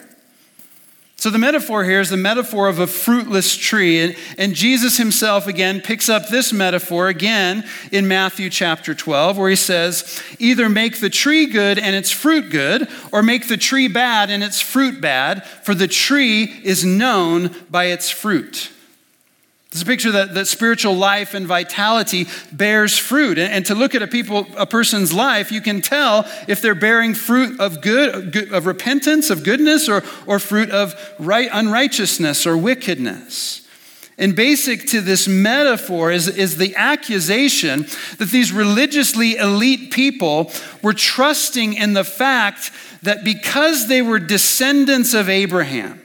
So, 1.20 1.32
the 1.32 1.40
metaphor 1.40 1.84
here 1.84 2.00
is 2.00 2.12
the 2.12 2.18
metaphor 2.18 2.68
of 2.68 2.78
a 2.78 2.86
fruitless 2.86 3.56
tree. 3.56 4.02
And, 4.02 4.16
and, 4.38 4.54
Jesus 4.54 4.98
himself 4.98 5.48
again 5.48 5.82
picks 5.82 6.10
up 6.10 6.30
this 6.30 6.54
metaphor 6.54 7.08
again 7.08 7.68
in 7.92 8.08
Matthew 8.08 8.52
chapter 8.52 8.94
12, 8.94 9.36
where 9.36 9.50
he 9.50 9.56
says, 9.56 10.22
Either 10.38 10.70
make 10.70 11.00
the 11.00 11.10
tree 11.10 11.48
good 11.48 11.80
and 11.80 11.96
its 11.96 12.12
fruit 12.12 12.52
good, 12.52 12.88
or 13.12 13.24
make 13.24 13.48
the 13.48 13.58
tree 13.58 13.88
bad 13.88 14.30
and 14.30 14.44
its 14.44 14.62
fruit 14.62 15.02
bad, 15.02 15.44
for 15.44 15.74
the 15.74 15.88
tree 15.88 16.44
is 16.64 16.86
known 16.86 17.56
by 17.72 17.86
its 17.86 18.12
fruit. 18.12 18.70
It's 19.78 19.84
a 19.84 19.86
picture 19.86 20.12
that, 20.12 20.34
that 20.34 20.48
spiritual 20.48 20.96
life 20.96 21.36
and 21.36 21.46
vitality 21.46 22.26
bears 22.52 22.98
fruit. 22.98 23.38
And, 23.38 23.54
and, 23.54 23.66
to 23.68 23.76
look 23.76 23.94
at 23.94 24.02
a 24.02 24.08
people, 24.08 24.48
a 24.58 24.66
person's 24.66 25.14
life, 25.14 25.52
you 25.52 25.62
can 25.62 25.82
tell 25.82 26.26
if 26.48 26.62
they're 26.62 26.74
bearing 26.74 27.14
fruit 27.14 27.60
of 27.60 27.82
good, 27.82 28.52
of 28.52 28.66
repentance, 28.66 29.30
of 29.30 29.44
goodness, 29.44 29.88
or, 29.88 30.04
or 30.26 30.40
fruit 30.40 30.72
of 30.72 30.96
right, 31.20 31.50
unrighteousness 31.52 32.48
or 32.48 32.58
wickedness. 32.58 33.68
And 34.18 34.36
basic 34.36 34.88
to 34.88 35.02
this 35.02 35.28
metaphor 35.28 36.12
is, 36.12 36.28
is 36.28 36.58
the 36.58 36.76
accusation 36.76 37.86
that 38.18 38.30
these 38.30 38.52
religiously 38.52 39.36
elite 39.36 39.92
people 39.92 40.52
were 40.82 40.94
trusting 40.94 41.76
in 41.76 41.94
the 41.94 42.04
fact 42.04 42.72
that 43.04 43.24
because 43.24 43.88
they 43.88 44.02
were 44.02 44.18
descendants 44.18 45.14
of 45.14 45.30
Abraham, 45.30 46.02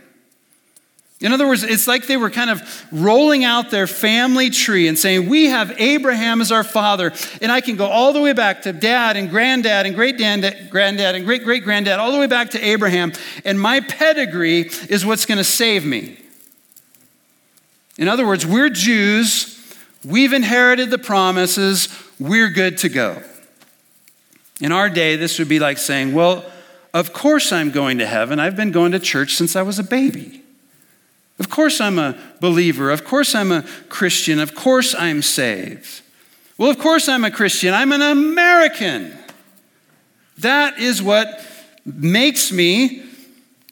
in 1.23 1.33
other 1.33 1.47
words, 1.47 1.63
it's 1.63 1.87
like 1.87 2.09
they 2.09 2.17
were 2.17 2.31
kind 2.31 2.51
of 2.51 2.87
rolling 2.91 3.45
out 3.45 3.71
their 3.71 3.87
family 3.87 4.51
tree 4.51 4.89
and 4.89 4.99
saying, 4.99 5.29
We 5.29 5.47
have 5.47 5.73
Abraham 5.79 6.41
as 6.41 6.51
our 6.51 6.65
father, 6.65 7.13
and 7.41 7.53
I 7.53 7.61
can 7.61 7.77
go 7.77 7.87
all 7.87 8.13
the 8.13 8.21
way 8.21 8.33
back 8.33 8.63
to 8.63 8.73
dad 8.73 9.17
and 9.17 9.31
granddad 9.31 9.87
and 9.87 9.95
great 9.95 10.19
granddad 10.19 11.15
and 11.15 11.25
great 11.25 11.45
great 11.45 11.63
granddad, 11.63 12.01
all 12.01 12.11
the 12.11 12.19
way 12.19 12.27
back 12.27 12.51
to 12.51 12.65
Abraham, 12.65 13.13
and 13.45 13.61
my 13.61 13.79
pedigree 13.79 14.63
is 14.89 15.07
what's 15.07 15.25
going 15.25 15.39
to 15.39 15.45
save 15.45 15.85
me. 15.85 16.19
In 17.97 18.09
other 18.09 18.27
words, 18.27 18.45
we're 18.45 18.71
Jews, 18.71 19.77
we've 20.05 20.33
inherited 20.33 20.91
the 20.91 20.99
promises, 20.99 21.89
we're 22.19 22.51
good 22.51 22.79
to 22.79 22.89
go. 22.89 23.23
In 24.61 24.73
our 24.73 24.91
day, 24.91 25.15
this 25.15 25.39
would 25.39 25.49
be 25.49 25.61
like 25.61 25.79
saying, 25.79 26.15
Well, 26.15 26.45
of 26.93 27.13
course 27.13 27.53
I'm 27.53 27.71
going 27.71 27.99
to 27.99 28.07
heaven. 28.07 28.41
I've 28.41 28.57
been 28.57 28.73
going 28.73 28.91
to 28.91 28.99
church 28.99 29.37
since 29.37 29.55
I 29.55 29.63
was 29.63 29.79
a 29.79 29.85
baby. 29.85 30.42
Of 31.39 31.51
course, 31.51 31.81
I'm 31.81 31.99
a 31.99 32.17
believer. 32.41 32.91
Of 32.91 33.05
course, 33.05 33.35
I'm 33.35 33.53
a 33.53 33.65
Christian. 33.89 34.39
Of 34.39 34.55
course, 34.55 34.95
I'm 34.95 35.23
saved. 35.23 36.03
Well, 36.59 36.71
of 36.71 36.79
course, 36.79 37.09
I'm 37.09 37.25
a 37.25 37.31
Christian. 37.31 37.75
I'm 37.75 37.93
an 37.93 38.03
American. 38.03 39.17
That 40.39 40.79
is 40.79 41.03
what 41.03 41.45
makes 41.85 42.53
me 42.53 43.03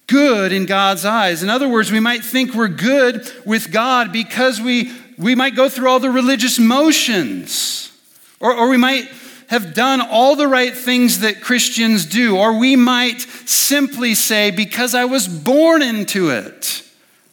good 0.06 0.52
in 0.52 0.66
God's 0.66 1.04
eyes. 1.04 1.42
In 1.42 1.48
other 1.48 1.68
words, 1.68 1.92
we 1.92 2.00
might 2.00 2.24
think 2.24 2.54
we're 2.54 2.68
good 2.68 3.30
with 3.46 3.70
God 3.70 4.12
because 4.12 4.60
we, 4.60 4.92
we 5.16 5.34
might 5.34 5.54
go 5.54 5.68
through 5.68 5.88
all 5.88 6.00
the 6.00 6.10
religious 6.10 6.58
motions, 6.58 7.92
or, 8.40 8.52
or 8.52 8.68
we 8.68 8.76
might 8.76 9.08
have 9.48 9.74
done 9.74 10.00
all 10.00 10.34
the 10.36 10.48
right 10.48 10.76
things 10.76 11.20
that 11.20 11.40
Christians 11.40 12.06
do, 12.06 12.36
or 12.36 12.58
we 12.58 12.74
might 12.76 13.20
simply 13.20 14.14
say, 14.14 14.50
because 14.50 14.94
I 14.94 15.04
was 15.04 15.28
born 15.28 15.82
into 15.82 16.30
it. 16.30 16.82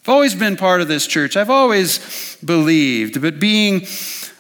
I've 0.08 0.14
always 0.14 0.36
been 0.36 0.56
part 0.56 0.80
of 0.80 0.88
this 0.88 1.06
church. 1.06 1.36
I've 1.36 1.50
always 1.50 2.38
believed. 2.38 3.22
But 3.22 3.42
being 3.42 3.86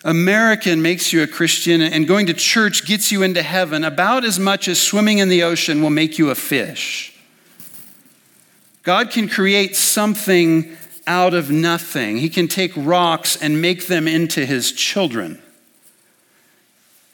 American 0.06 0.82
makes 0.82 1.12
you 1.12 1.23
a 1.23 1.27
Christian, 1.27 1.82
and 1.82 2.08
going 2.08 2.27
to 2.27 2.34
church 2.34 2.86
gets 2.86 3.12
you 3.12 3.21
into 3.21 3.43
heaven 3.43 3.84
about 3.84 4.23
as 4.23 4.39
much 4.39 4.69
as 4.69 4.82
swimming 4.82 5.17
in 5.17 5.27
the 5.27 5.43
ocean 5.43 5.82
will 5.82 5.89
make 5.89 6.17
you 6.17 6.30
a 6.30 6.36
fish. 6.36 7.13
God 8.84 9.12
can 9.12 9.27
create 9.27 9.75
something 9.75 10.77
out 11.06 11.34
of 11.34 11.51
nothing, 11.51 12.15
He 12.15 12.30
can 12.30 12.47
take 12.47 12.71
rocks 12.77 13.36
and 13.36 13.62
make 13.62 13.88
them 13.88 14.08
into 14.08 14.45
His 14.45 14.71
children. 14.71 15.38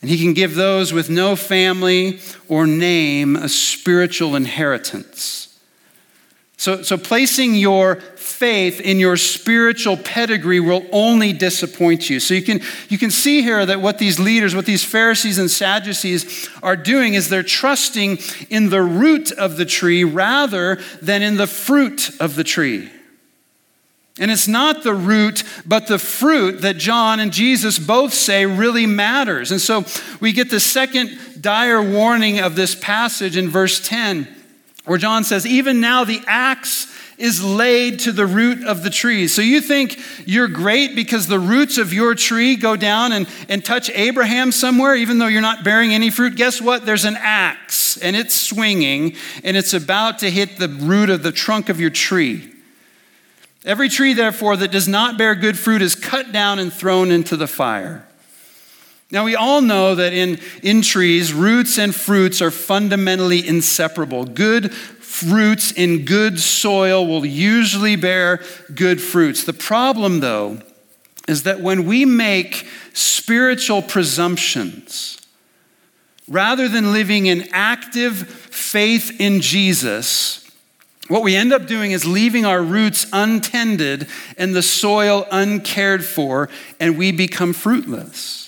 And 0.02 0.12
He 0.12 0.20
can 0.20 0.36
give 0.36 0.54
those 0.54 0.94
with 0.94 1.10
no 1.10 1.36
family 1.36 2.20
or 2.48 2.68
name 2.68 3.36
a 3.36 3.50
spiritual 3.50 4.36
inheritance. 4.36 5.53
So, 6.64 6.82
so 6.82 6.98
placing 6.98 7.56
your 7.56 7.98
faith 8.16 8.80
in 8.80 8.98
your 8.98 9.18
spiritual 9.18 9.98
pedigree 9.98 10.62
will 10.62 10.86
only 10.94 11.34
disappoint 11.34 12.10
you. 12.10 12.22
So 12.22 12.34
you 12.36 12.42
can, 12.42 12.62
you 12.88 12.98
can 12.98 13.12
see 13.12 13.42
here 13.42 13.66
that 13.66 13.82
what 13.82 13.98
these 13.98 14.18
leaders, 14.18 14.56
what 14.56 14.66
these 14.66 14.82
Pharisees 14.82 15.38
and 15.40 15.52
Sadducees 15.52 16.50
are 16.64 16.78
doing 16.78 17.16
is 17.16 17.28
they're 17.28 17.44
trusting 17.44 18.20
in 18.50 18.70
the 18.70 18.82
root 18.82 19.34
of 19.34 19.58
the 19.58 19.66
tree 19.66 20.06
rather 20.06 20.80
than 21.02 21.22
in 21.22 21.36
the 21.36 21.48
fruit 21.48 22.12
of 22.22 22.36
the 22.38 22.46
tree. 22.46 22.90
And 24.18 24.32
it's 24.32 24.48
not 24.48 24.84
the 24.84 24.94
root, 24.94 25.44
but 25.66 25.88
the 25.88 26.00
fruit 26.00 26.62
that 26.62 26.78
John 26.78 27.20
and 27.20 27.34
Jesus 27.34 27.78
both 27.78 28.14
say 28.14 28.46
really 28.46 28.86
matters. 28.86 29.52
And 29.52 29.60
so 29.60 29.84
we 30.22 30.32
get 30.32 30.50
the 30.50 30.62
second 30.62 31.42
dire 31.42 31.84
warning 31.84 32.40
of 32.40 32.56
this 32.56 32.74
passage 32.74 33.36
in 33.36 33.50
verse 33.50 33.86
10 33.86 34.33
where 34.86 34.98
John 34.98 35.24
says, 35.24 35.46
Even 35.46 35.80
now 35.80 36.04
the 36.04 36.22
axe 36.28 36.88
is 37.18 37.44
laid 37.44 38.00
to 38.00 38.12
the 38.12 38.26
root 38.26 38.64
of 38.66 38.84
the 38.84 38.90
tree. 38.90 39.28
So 39.28 39.42
you 39.42 39.62
think 39.62 40.00
you're 40.26 40.48
great 40.48 40.96
because 40.96 41.28
the 41.28 41.40
roots 41.40 41.78
of 41.78 41.94
your 41.94 42.16
tree 42.16 42.56
go 42.56 42.76
down 42.76 43.12
and, 43.12 43.28
and 43.48 43.64
touch 43.64 43.90
Abraham 43.92 44.52
somewhere, 44.52 44.96
even 44.96 45.20
though 45.20 45.28
you're 45.28 45.42
not 45.42 45.64
bearing 45.64 45.94
any 45.94 46.10
fruit? 46.10 46.36
Guess 46.36 46.62
what? 46.62 46.86
There's 46.86 47.06
an 47.06 47.16
axe 47.18 47.98
and 47.98 48.16
it's 48.16 48.34
swinging 48.34 49.16
and 49.44 49.56
it's 49.56 49.74
about 49.74 50.20
to 50.20 50.32
hit 50.32 50.58
the 50.58 50.68
root 50.68 51.10
of 51.10 51.24
the 51.24 51.32
trunk 51.32 51.70
of 51.70 51.80
your 51.80 51.92
tree. 51.92 52.50
Every 53.66 53.88
tree, 53.88 54.14
therefore, 54.14 54.58
that 54.58 54.72
does 54.72 54.88
not 54.88 55.18
bear 55.18 55.36
good 55.36 55.58
fruit 55.58 55.82
is 55.82 55.96
cut 55.96 56.34
down 56.34 56.60
and 56.60 56.74
thrown 56.74 57.12
into 57.12 57.38
the 57.38 57.48
fire. 57.48 58.06
Now, 59.14 59.24
we 59.26 59.36
all 59.36 59.62
know 59.62 59.94
that 59.94 60.12
in, 60.12 60.40
in 60.64 60.82
trees, 60.82 61.34
roots 61.34 61.78
and 61.78 61.94
fruits 61.94 62.42
are 62.42 62.50
fundamentally 62.50 63.48
inseparable. 63.48 64.26
Good 64.26 64.74
fruits 64.74 65.72
in 65.72 66.04
good 66.04 66.40
soil 66.40 67.06
will 67.06 67.24
usually 67.24 67.96
bear 67.96 68.42
good 68.74 69.00
fruits. 69.00 69.44
The 69.44 69.54
problem, 69.54 70.20
though, 70.20 70.58
is 71.28 71.44
that 71.44 71.62
when 71.62 71.86
we 71.86 72.06
make 72.06 72.68
spiritual 72.94 73.84
presumptions, 73.84 75.22
rather 76.28 76.68
than 76.68 76.92
living 76.92 77.28
in 77.28 77.48
active 77.52 78.18
faith 78.28 79.22
in 79.22 79.42
Jesus, 79.42 80.50
what 81.08 81.22
we 81.22 81.36
end 81.36 81.54
up 81.54 81.68
doing 81.68 81.92
is 81.92 82.04
leaving 82.04 82.48
our 82.48 82.64
roots 82.64 83.06
untended 83.14 84.08
and 84.40 84.56
the 84.56 84.64
soil 84.64 85.28
uncared 85.32 86.04
for, 86.04 86.50
and 86.80 86.98
we 86.98 87.12
become 87.12 87.54
fruitless. 87.54 88.43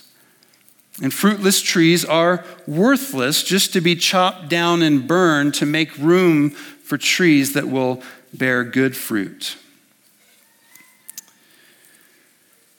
And 1.02 1.14
fruitless 1.14 1.62
trees 1.62 2.06
are 2.06 2.46
worthless 2.66 3.44
just 3.44 3.74
to 3.74 3.82
be 3.82 3.96
chopped 3.96 4.50
down 4.50 4.82
and 4.82 5.08
burned 5.08 5.54
to 5.56 5.66
make 5.66 5.98
room 5.98 6.52
for 6.52 6.98
trees 6.98 7.54
that 7.54 7.68
will 7.68 8.02
bear 8.34 8.64
good 8.64 8.96
fruit. 8.96 9.58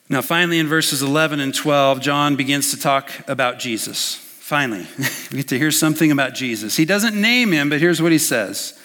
Now, 0.08 0.22
finally, 0.22 0.58
in 0.58 0.68
verses 0.68 1.02
11 1.02 1.40
and 1.40 1.54
12, 1.54 2.00
John 2.00 2.36
begins 2.36 2.70
to 2.70 2.78
talk 2.78 3.10
about 3.28 3.58
Jesus. 3.58 4.14
Finally, 4.14 4.86
we 5.30 5.38
get 5.38 5.48
to 5.48 5.58
hear 5.58 5.72
something 5.72 6.12
about 6.12 6.34
Jesus. 6.34 6.76
He 6.76 6.84
doesn't 6.84 7.20
name 7.20 7.52
him, 7.52 7.68
but 7.68 7.80
here's 7.80 8.00
what 8.00 8.12
he 8.12 8.18
says 8.18 8.78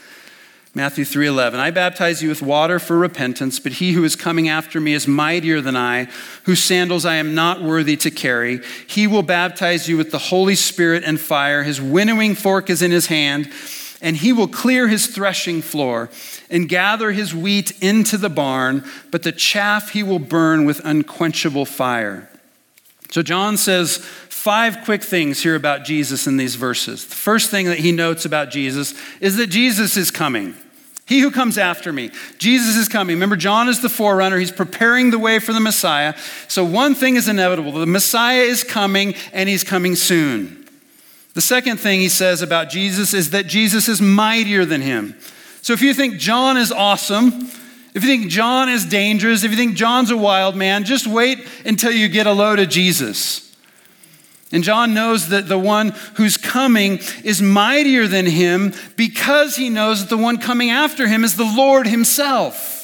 Matthew 0.73 1.03
3:11 1.03 1.59
I 1.59 1.69
baptize 1.69 2.23
you 2.23 2.29
with 2.29 2.41
water 2.41 2.79
for 2.79 2.97
repentance 2.97 3.59
but 3.59 3.73
he 3.73 3.91
who 3.91 4.05
is 4.05 4.15
coming 4.15 4.47
after 4.47 4.79
me 4.79 4.93
is 4.93 5.05
mightier 5.05 5.59
than 5.59 5.75
I 5.75 6.07
whose 6.43 6.63
sandals 6.63 7.05
I 7.05 7.15
am 7.15 7.35
not 7.35 7.61
worthy 7.61 7.97
to 7.97 8.09
carry 8.09 8.61
he 8.87 9.05
will 9.05 9.23
baptize 9.23 9.89
you 9.89 9.97
with 9.97 10.11
the 10.11 10.17
Holy 10.17 10.55
Spirit 10.55 11.03
and 11.05 11.19
fire 11.19 11.63
his 11.63 11.81
winnowing 11.81 12.35
fork 12.35 12.69
is 12.69 12.81
in 12.81 12.91
his 12.91 13.07
hand 13.07 13.51
and 14.01 14.15
he 14.15 14.31
will 14.31 14.47
clear 14.47 14.87
his 14.87 15.07
threshing 15.07 15.61
floor 15.61 16.09
and 16.49 16.69
gather 16.69 17.11
his 17.11 17.35
wheat 17.35 17.71
into 17.83 18.17
the 18.17 18.29
barn 18.29 18.85
but 19.11 19.23
the 19.23 19.33
chaff 19.33 19.89
he 19.89 20.03
will 20.03 20.19
burn 20.19 20.63
with 20.63 20.79
unquenchable 20.85 21.65
fire 21.65 22.29
So 23.09 23.21
John 23.21 23.57
says 23.57 23.97
five 23.97 24.85
quick 24.85 25.03
things 25.03 25.43
here 25.43 25.53
about 25.53 25.83
Jesus 25.83 26.25
in 26.25 26.37
these 26.37 26.55
verses. 26.55 27.05
The 27.05 27.13
first 27.13 27.51
thing 27.51 27.67
that 27.67 27.77
he 27.77 27.91
notes 27.91 28.25
about 28.25 28.49
Jesus 28.49 28.95
is 29.19 29.35
that 29.37 29.47
Jesus 29.47 29.97
is 29.97 30.09
coming. 30.09 30.55
He 31.11 31.19
who 31.19 31.29
comes 31.29 31.57
after 31.57 31.91
me. 31.91 32.09
Jesus 32.37 32.77
is 32.77 32.87
coming. 32.87 33.17
Remember, 33.17 33.35
John 33.35 33.67
is 33.67 33.81
the 33.81 33.89
forerunner. 33.89 34.37
He's 34.37 34.49
preparing 34.49 35.11
the 35.11 35.19
way 35.19 35.39
for 35.39 35.51
the 35.51 35.59
Messiah. 35.59 36.15
So, 36.47 36.63
one 36.63 36.95
thing 36.95 37.17
is 37.17 37.27
inevitable 37.27 37.73
the 37.73 37.85
Messiah 37.85 38.43
is 38.43 38.63
coming, 38.63 39.15
and 39.33 39.49
he's 39.49 39.65
coming 39.65 39.97
soon. 39.97 40.65
The 41.33 41.41
second 41.41 41.81
thing 41.81 41.99
he 41.99 42.07
says 42.07 42.41
about 42.41 42.69
Jesus 42.69 43.13
is 43.13 43.31
that 43.31 43.45
Jesus 43.45 43.89
is 43.89 44.01
mightier 44.01 44.63
than 44.63 44.79
him. 44.79 45.17
So 45.61 45.73
if 45.73 45.81
you 45.81 45.93
think 45.93 46.17
John 46.17 46.55
is 46.55 46.71
awesome, 46.71 47.27
if 47.93 47.95
you 47.95 48.09
think 48.09 48.29
John 48.29 48.69
is 48.69 48.85
dangerous, 48.85 49.43
if 49.43 49.51
you 49.51 49.57
think 49.57 49.75
John's 49.75 50.11
a 50.11 50.17
wild 50.17 50.55
man, 50.55 50.85
just 50.85 51.07
wait 51.07 51.45
until 51.65 51.91
you 51.91 52.07
get 52.07 52.25
a 52.25 52.31
load 52.31 52.59
of 52.59 52.69
Jesus. 52.69 53.50
And 54.51 54.63
John 54.63 54.93
knows 54.93 55.29
that 55.29 55.47
the 55.47 55.57
one 55.57 55.89
who's 56.15 56.37
coming 56.37 56.99
is 57.23 57.41
mightier 57.41 58.07
than 58.07 58.25
him 58.25 58.73
because 58.97 59.55
he 59.55 59.69
knows 59.69 60.01
that 60.01 60.09
the 60.09 60.21
one 60.21 60.37
coming 60.37 60.69
after 60.69 61.07
him 61.07 61.23
is 61.23 61.37
the 61.37 61.53
Lord 61.55 61.87
himself. 61.87 62.80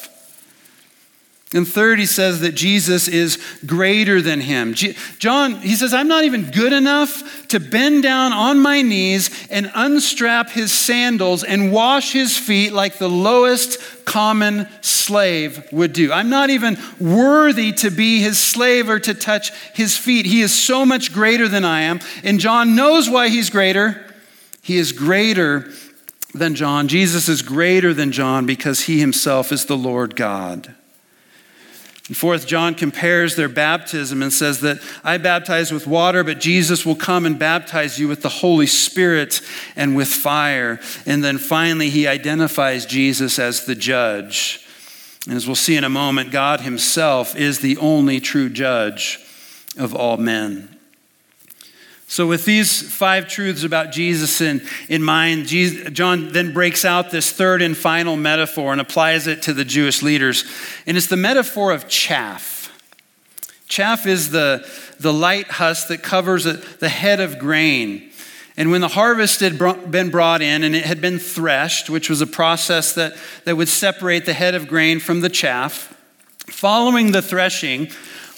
And 1.54 1.66
third, 1.66 1.98
he 1.98 2.04
says 2.04 2.40
that 2.40 2.54
Jesus 2.54 3.08
is 3.08 3.42
greater 3.64 4.20
than 4.20 4.42
him. 4.42 4.74
John, 4.74 5.54
he 5.54 5.76
says, 5.76 5.94
I'm 5.94 6.08
not 6.08 6.24
even 6.24 6.50
good 6.50 6.74
enough 6.74 7.48
to 7.48 7.58
bend 7.58 8.02
down 8.02 8.34
on 8.34 8.60
my 8.60 8.82
knees 8.82 9.30
and 9.50 9.70
unstrap 9.74 10.50
his 10.50 10.72
sandals 10.72 11.44
and 11.44 11.72
wash 11.72 12.12
his 12.12 12.36
feet 12.36 12.74
like 12.74 12.98
the 12.98 13.08
lowest 13.08 13.80
common 14.04 14.68
slave 14.82 15.66
would 15.72 15.94
do. 15.94 16.12
I'm 16.12 16.28
not 16.28 16.50
even 16.50 16.76
worthy 17.00 17.72
to 17.72 17.90
be 17.90 18.20
his 18.20 18.38
slave 18.38 18.90
or 18.90 19.00
to 19.00 19.14
touch 19.14 19.50
his 19.72 19.96
feet. 19.96 20.26
He 20.26 20.42
is 20.42 20.54
so 20.54 20.84
much 20.84 21.14
greater 21.14 21.48
than 21.48 21.64
I 21.64 21.82
am. 21.82 22.00
And 22.24 22.40
John 22.40 22.76
knows 22.76 23.08
why 23.08 23.30
he's 23.30 23.48
greater. 23.48 24.04
He 24.60 24.76
is 24.76 24.92
greater 24.92 25.70
than 26.34 26.54
John. 26.54 26.88
Jesus 26.88 27.26
is 27.26 27.40
greater 27.40 27.94
than 27.94 28.12
John 28.12 28.44
because 28.44 28.82
he 28.82 29.00
himself 29.00 29.50
is 29.50 29.64
the 29.64 29.78
Lord 29.78 30.14
God. 30.14 30.74
And 32.08 32.16
fourth, 32.16 32.46
John 32.46 32.74
compares 32.74 33.36
their 33.36 33.50
baptism 33.50 34.22
and 34.22 34.32
says 34.32 34.60
that 34.60 34.80
I 35.04 35.18
baptize 35.18 35.70
with 35.70 35.86
water, 35.86 36.24
but 36.24 36.40
Jesus 36.40 36.86
will 36.86 36.96
come 36.96 37.26
and 37.26 37.38
baptize 37.38 37.98
you 37.98 38.08
with 38.08 38.22
the 38.22 38.30
Holy 38.30 38.66
Spirit 38.66 39.42
and 39.76 39.94
with 39.94 40.08
fire. 40.08 40.80
And 41.04 41.22
then 41.22 41.36
finally, 41.36 41.90
he 41.90 42.06
identifies 42.06 42.86
Jesus 42.86 43.38
as 43.38 43.66
the 43.66 43.74
judge. 43.74 44.64
And 45.26 45.36
as 45.36 45.46
we'll 45.46 45.54
see 45.54 45.76
in 45.76 45.84
a 45.84 45.90
moment, 45.90 46.30
God 46.30 46.62
himself 46.62 47.36
is 47.36 47.60
the 47.60 47.76
only 47.76 48.20
true 48.20 48.48
judge 48.48 49.20
of 49.76 49.94
all 49.94 50.16
men. 50.16 50.77
So, 52.10 52.26
with 52.26 52.46
these 52.46 52.80
five 52.80 53.28
truths 53.28 53.64
about 53.64 53.92
Jesus 53.92 54.40
in, 54.40 54.66
in 54.88 55.02
mind, 55.02 55.46
Jesus, 55.46 55.90
John 55.90 56.32
then 56.32 56.54
breaks 56.54 56.86
out 56.86 57.10
this 57.10 57.30
third 57.30 57.60
and 57.60 57.76
final 57.76 58.16
metaphor 58.16 58.72
and 58.72 58.80
applies 58.80 59.26
it 59.26 59.42
to 59.42 59.52
the 59.52 59.64
Jewish 59.64 60.02
leaders. 60.02 60.46
And 60.86 60.96
it's 60.96 61.08
the 61.08 61.18
metaphor 61.18 61.70
of 61.70 61.86
chaff. 61.86 62.72
Chaff 63.68 64.06
is 64.06 64.30
the, 64.30 64.66
the 64.98 65.12
light 65.12 65.48
husk 65.48 65.88
that 65.88 66.02
covers 66.02 66.46
a, 66.46 66.54
the 66.54 66.88
head 66.88 67.20
of 67.20 67.38
grain. 67.38 68.10
And 68.56 68.70
when 68.70 68.80
the 68.80 68.88
harvest 68.88 69.40
had 69.40 69.58
been 69.90 70.08
brought 70.08 70.40
in 70.40 70.64
and 70.64 70.74
it 70.74 70.86
had 70.86 71.02
been 71.02 71.18
threshed, 71.18 71.90
which 71.90 72.08
was 72.08 72.22
a 72.22 72.26
process 72.26 72.94
that, 72.94 73.16
that 73.44 73.58
would 73.58 73.68
separate 73.68 74.24
the 74.24 74.32
head 74.32 74.54
of 74.54 74.66
grain 74.66 74.98
from 74.98 75.20
the 75.20 75.28
chaff, 75.28 75.94
following 76.46 77.12
the 77.12 77.20
threshing, 77.20 77.88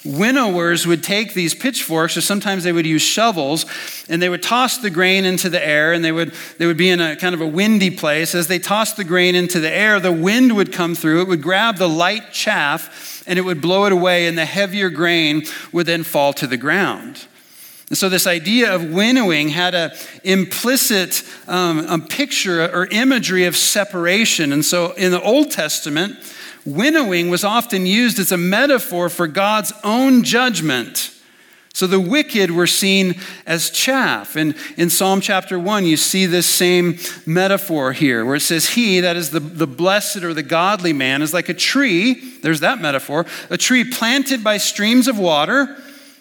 winnowers 0.03 0.87
would 0.87 1.03
take 1.03 1.33
these 1.33 1.53
pitchforks, 1.53 2.17
or 2.17 2.21
sometimes 2.21 2.63
they 2.63 2.71
would 2.71 2.85
use 2.85 3.01
shovels, 3.01 3.65
and 4.09 4.21
they 4.21 4.29
would 4.29 4.43
toss 4.43 4.77
the 4.77 4.89
grain 4.89 5.25
into 5.25 5.49
the 5.49 5.65
air, 5.65 5.93
and 5.93 6.03
they 6.03 6.11
would, 6.11 6.33
they 6.57 6.65
would 6.65 6.77
be 6.77 6.89
in 6.89 6.99
a 6.99 7.15
kind 7.15 7.35
of 7.35 7.41
a 7.41 7.47
windy 7.47 7.91
place. 7.91 8.33
As 8.33 8.47
they 8.47 8.59
tossed 8.59 8.97
the 8.97 9.03
grain 9.03 9.35
into 9.35 9.59
the 9.59 9.71
air, 9.71 9.99
the 9.99 10.11
wind 10.11 10.55
would 10.55 10.73
come 10.73 10.95
through, 10.95 11.21
it 11.21 11.27
would 11.27 11.41
grab 11.41 11.77
the 11.77 11.89
light 11.89 12.31
chaff, 12.31 13.23
and 13.27 13.37
it 13.37 13.43
would 13.43 13.61
blow 13.61 13.85
it 13.85 13.91
away, 13.91 14.27
and 14.27 14.37
the 14.37 14.45
heavier 14.45 14.89
grain 14.89 15.43
would 15.71 15.85
then 15.85 16.03
fall 16.03 16.33
to 16.33 16.47
the 16.47 16.57
ground. 16.57 17.27
And 17.89 17.97
so, 17.97 18.07
this 18.07 18.25
idea 18.25 18.73
of 18.73 18.89
winnowing 18.89 19.49
had 19.49 19.75
an 19.75 19.91
implicit 20.23 21.23
um, 21.49 21.79
a 21.79 21.99
picture 21.99 22.63
or 22.73 22.85
imagery 22.85 23.43
of 23.43 23.57
separation. 23.57 24.53
And 24.53 24.63
so, 24.63 24.93
in 24.93 25.11
the 25.11 25.21
Old 25.21 25.51
Testament, 25.51 26.15
winnowing 26.65 27.29
was 27.29 27.43
often 27.43 27.85
used 27.85 28.19
as 28.19 28.31
a 28.31 28.37
metaphor 28.37 29.09
for 29.09 29.27
God's 29.27 29.73
own 29.83 30.23
judgment. 30.23 31.11
So 31.73 31.87
the 31.87 31.99
wicked 31.99 32.51
were 32.51 32.67
seen 32.67 33.15
as 33.45 33.69
chaff. 33.69 34.35
And 34.35 34.55
in 34.75 34.89
Psalm 34.89 35.21
chapter 35.21 35.57
1, 35.57 35.85
you 35.85 35.95
see 35.95 36.25
this 36.25 36.45
same 36.45 36.97
metaphor 37.25 37.93
here, 37.93 38.25
where 38.25 38.35
it 38.35 38.41
says, 38.41 38.69
He, 38.69 38.99
that 38.99 39.15
is 39.15 39.31
the, 39.31 39.39
the 39.39 39.67
blessed 39.67 40.17
or 40.17 40.33
the 40.33 40.43
godly 40.43 40.91
man, 40.91 41.21
is 41.21 41.33
like 41.33 41.47
a 41.47 41.53
tree, 41.53 42.39
there's 42.41 42.59
that 42.59 42.81
metaphor, 42.81 43.25
a 43.49 43.57
tree 43.57 43.89
planted 43.89 44.43
by 44.43 44.57
streams 44.57 45.07
of 45.07 45.17
water. 45.17 45.77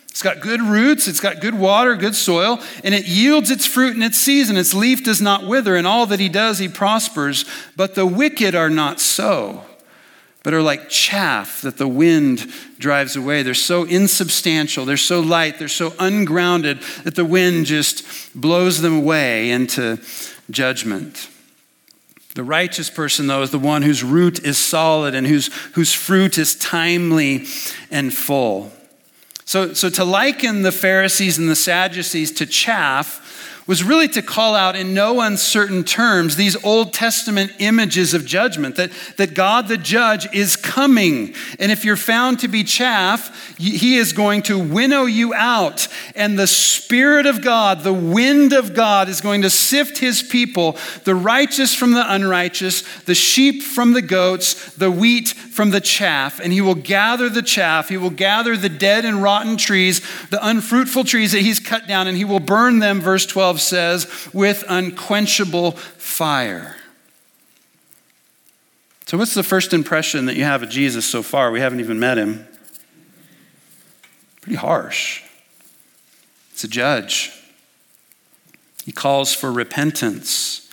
It's 0.08 0.22
got 0.22 0.40
good 0.40 0.60
roots, 0.60 1.06
it's 1.08 1.20
got 1.20 1.40
good 1.40 1.54
water, 1.54 1.94
good 1.94 2.16
soil, 2.16 2.60
and 2.82 2.94
it 2.94 3.06
yields 3.06 3.50
its 3.50 3.64
fruit 3.64 3.96
in 3.96 4.02
its 4.02 4.18
season. 4.18 4.56
Its 4.56 4.74
leaf 4.74 5.04
does 5.04 5.20
not 5.20 5.46
wither, 5.46 5.76
and 5.76 5.86
all 5.86 6.06
that 6.06 6.20
he 6.20 6.28
does, 6.28 6.58
he 6.58 6.68
prospers. 6.68 7.44
But 7.76 7.94
the 7.94 8.06
wicked 8.06 8.54
are 8.54 8.70
not 8.70 9.00
so 9.00 9.64
but 10.42 10.54
are 10.54 10.62
like 10.62 10.88
chaff 10.88 11.60
that 11.62 11.76
the 11.76 11.88
wind 11.88 12.46
drives 12.78 13.16
away. 13.16 13.42
They're 13.42 13.54
so 13.54 13.84
insubstantial, 13.84 14.84
they're 14.84 14.96
so 14.96 15.20
light, 15.20 15.58
they're 15.58 15.68
so 15.68 15.94
ungrounded 15.98 16.80
that 17.04 17.14
the 17.14 17.24
wind 17.24 17.66
just 17.66 18.04
blows 18.34 18.80
them 18.80 18.96
away 18.96 19.50
into 19.50 19.98
judgment. 20.50 21.28
The 22.34 22.44
righteous 22.44 22.88
person, 22.90 23.26
though, 23.26 23.42
is 23.42 23.50
the 23.50 23.58
one 23.58 23.82
whose 23.82 24.04
root 24.04 24.44
is 24.44 24.56
solid 24.56 25.14
and 25.14 25.26
whose, 25.26 25.52
whose 25.74 25.92
fruit 25.92 26.38
is 26.38 26.54
timely 26.54 27.46
and 27.90 28.14
full. 28.14 28.72
So, 29.44 29.74
so 29.74 29.90
to 29.90 30.04
liken 30.04 30.62
the 30.62 30.70
Pharisees 30.70 31.38
and 31.38 31.50
the 31.50 31.56
Sadducees 31.56 32.30
to 32.32 32.46
chaff 32.46 33.19
was 33.70 33.84
really 33.84 34.08
to 34.08 34.20
call 34.20 34.56
out 34.56 34.74
in 34.74 34.94
no 34.94 35.20
uncertain 35.20 35.84
terms 35.84 36.34
these 36.34 36.56
Old 36.64 36.92
Testament 36.92 37.52
images 37.60 38.14
of 38.14 38.26
judgment 38.26 38.74
that, 38.74 38.90
that 39.16 39.32
God 39.32 39.68
the 39.68 39.76
judge 39.76 40.26
is 40.34 40.56
coming. 40.56 41.36
And 41.60 41.70
if 41.70 41.84
you're 41.84 41.94
found 41.94 42.40
to 42.40 42.48
be 42.48 42.64
chaff, 42.64 43.54
he 43.58 43.94
is 43.94 44.12
going 44.12 44.42
to 44.42 44.58
winnow 44.58 45.04
you 45.04 45.32
out. 45.34 45.86
And 46.16 46.36
the 46.36 46.48
Spirit 46.48 47.26
of 47.26 47.42
God, 47.42 47.84
the 47.84 47.92
wind 47.92 48.52
of 48.52 48.74
God, 48.74 49.08
is 49.08 49.20
going 49.20 49.42
to 49.42 49.50
sift 49.50 49.98
his 49.98 50.20
people, 50.20 50.76
the 51.04 51.14
righteous 51.14 51.72
from 51.72 51.92
the 51.92 52.12
unrighteous, 52.12 52.82
the 53.02 53.14
sheep 53.14 53.62
from 53.62 53.92
the 53.92 54.02
goats, 54.02 54.74
the 54.74 54.90
wheat 54.90 55.28
from 55.28 55.70
the 55.70 55.80
chaff. 55.80 56.40
And 56.40 56.52
he 56.52 56.60
will 56.60 56.74
gather 56.74 57.28
the 57.28 57.42
chaff, 57.42 57.88
he 57.88 57.96
will 57.96 58.10
gather 58.10 58.56
the 58.56 58.68
dead 58.68 59.04
and 59.04 59.22
rotten 59.22 59.56
trees, 59.56 60.00
the 60.30 60.44
unfruitful 60.44 61.04
trees 61.04 61.30
that 61.30 61.42
he's 61.42 61.60
cut 61.60 61.86
down, 61.86 62.08
and 62.08 62.16
he 62.16 62.24
will 62.24 62.40
burn 62.40 62.80
them, 62.80 63.00
verse 63.00 63.26
12 63.60 64.04
says, 64.06 64.32
with 64.32 64.64
unquenchable 64.68 65.72
fire. 65.72 66.76
So, 69.06 69.18
what's 69.18 69.34
the 69.34 69.42
first 69.42 69.72
impression 69.72 70.26
that 70.26 70.36
you 70.36 70.44
have 70.44 70.62
of 70.62 70.70
Jesus 70.70 71.04
so 71.04 71.22
far? 71.22 71.50
We 71.50 71.60
haven't 71.60 71.80
even 71.80 71.98
met 71.98 72.16
him. 72.16 72.46
Pretty 74.40 74.56
harsh. 74.56 75.22
It's 76.52 76.64
a 76.64 76.68
judge. 76.68 77.32
He 78.84 78.92
calls 78.92 79.34
for 79.34 79.50
repentance. 79.50 80.69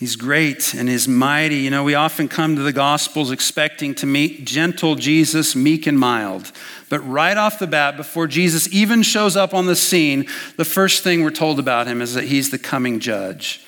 He's 0.00 0.16
great 0.16 0.72
and 0.72 0.88
he's 0.88 1.06
mighty. 1.06 1.56
You 1.56 1.68
know, 1.68 1.84
we 1.84 1.94
often 1.94 2.26
come 2.26 2.56
to 2.56 2.62
the 2.62 2.72
Gospels 2.72 3.30
expecting 3.30 3.94
to 3.96 4.06
meet 4.06 4.46
gentle 4.46 4.94
Jesus, 4.94 5.54
meek 5.54 5.86
and 5.86 5.98
mild. 5.98 6.52
But 6.88 7.00
right 7.00 7.36
off 7.36 7.58
the 7.58 7.66
bat, 7.66 7.98
before 7.98 8.26
Jesus 8.26 8.66
even 8.72 9.02
shows 9.02 9.36
up 9.36 9.52
on 9.52 9.66
the 9.66 9.76
scene, 9.76 10.26
the 10.56 10.64
first 10.64 11.04
thing 11.04 11.22
we're 11.22 11.30
told 11.30 11.58
about 11.58 11.86
him 11.86 12.00
is 12.00 12.14
that 12.14 12.24
he's 12.24 12.48
the 12.48 12.58
coming 12.58 12.98
judge. 12.98 13.62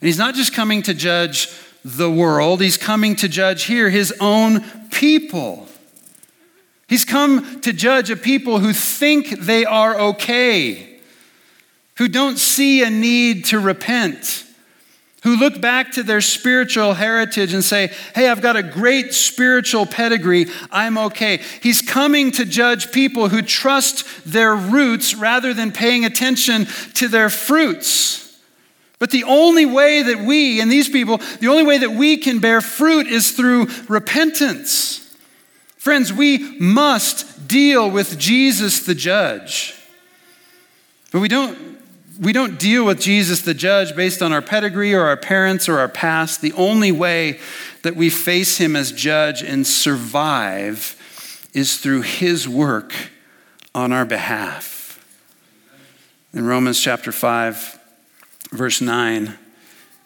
And 0.00 0.06
he's 0.06 0.16
not 0.16 0.34
just 0.34 0.54
coming 0.54 0.80
to 0.84 0.94
judge 0.94 1.50
the 1.84 2.10
world, 2.10 2.62
he's 2.62 2.78
coming 2.78 3.14
to 3.16 3.28
judge 3.28 3.64
here 3.64 3.90
his 3.90 4.10
own 4.20 4.64
people. 4.88 5.68
He's 6.88 7.04
come 7.04 7.60
to 7.60 7.74
judge 7.74 8.08
a 8.08 8.16
people 8.16 8.58
who 8.58 8.72
think 8.72 9.38
they 9.38 9.66
are 9.66 10.00
okay, 10.00 10.98
who 11.98 12.08
don't 12.08 12.38
see 12.38 12.82
a 12.82 12.88
need 12.88 13.44
to 13.46 13.60
repent 13.60 14.44
who 15.24 15.36
look 15.36 15.60
back 15.60 15.92
to 15.92 16.02
their 16.02 16.20
spiritual 16.20 16.92
heritage 16.92 17.54
and 17.54 17.64
say, 17.64 17.90
Hey, 18.14 18.28
I've 18.28 18.42
got 18.42 18.56
a 18.56 18.62
great 18.62 19.14
spiritual 19.14 19.86
pedigree. 19.86 20.46
I'm 20.70 20.96
okay. 20.98 21.40
He's 21.62 21.82
coming 21.82 22.30
to 22.32 22.44
judge 22.44 22.92
people 22.92 23.30
who 23.30 23.40
trust 23.40 24.06
their 24.24 24.54
roots 24.54 25.14
rather 25.14 25.54
than 25.54 25.72
paying 25.72 26.04
attention 26.04 26.66
to 26.94 27.08
their 27.08 27.30
fruits. 27.30 28.38
But 28.98 29.10
the 29.10 29.24
only 29.24 29.66
way 29.66 30.02
that 30.02 30.18
we, 30.18 30.60
and 30.60 30.70
these 30.70 30.90
people, 30.90 31.18
the 31.40 31.48
only 31.48 31.64
way 31.64 31.78
that 31.78 31.92
we 31.92 32.18
can 32.18 32.38
bear 32.38 32.60
fruit 32.60 33.06
is 33.06 33.32
through 33.32 33.68
repentance. 33.88 35.00
Friends, 35.78 36.12
we 36.12 36.58
must 36.60 37.48
deal 37.48 37.90
with 37.90 38.18
Jesus 38.18 38.80
the 38.80 38.94
judge. 38.94 39.74
But 41.12 41.20
we 41.20 41.28
don't 41.28 41.78
we 42.20 42.32
don't 42.32 42.58
deal 42.58 42.84
with 42.84 43.00
Jesus 43.00 43.42
the 43.42 43.54
judge 43.54 43.96
based 43.96 44.22
on 44.22 44.32
our 44.32 44.42
pedigree 44.42 44.94
or 44.94 45.02
our 45.02 45.16
parents 45.16 45.68
or 45.68 45.78
our 45.78 45.88
past. 45.88 46.40
The 46.40 46.52
only 46.52 46.92
way 46.92 47.40
that 47.82 47.96
we 47.96 48.10
face 48.10 48.58
him 48.58 48.76
as 48.76 48.92
judge 48.92 49.42
and 49.42 49.66
survive 49.66 50.96
is 51.54 51.78
through 51.78 52.02
his 52.02 52.48
work 52.48 52.92
on 53.74 53.92
our 53.92 54.04
behalf. 54.04 55.04
In 56.32 56.46
Romans 56.46 56.80
chapter 56.80 57.12
5, 57.12 57.78
verse 58.50 58.80
9 58.80 59.38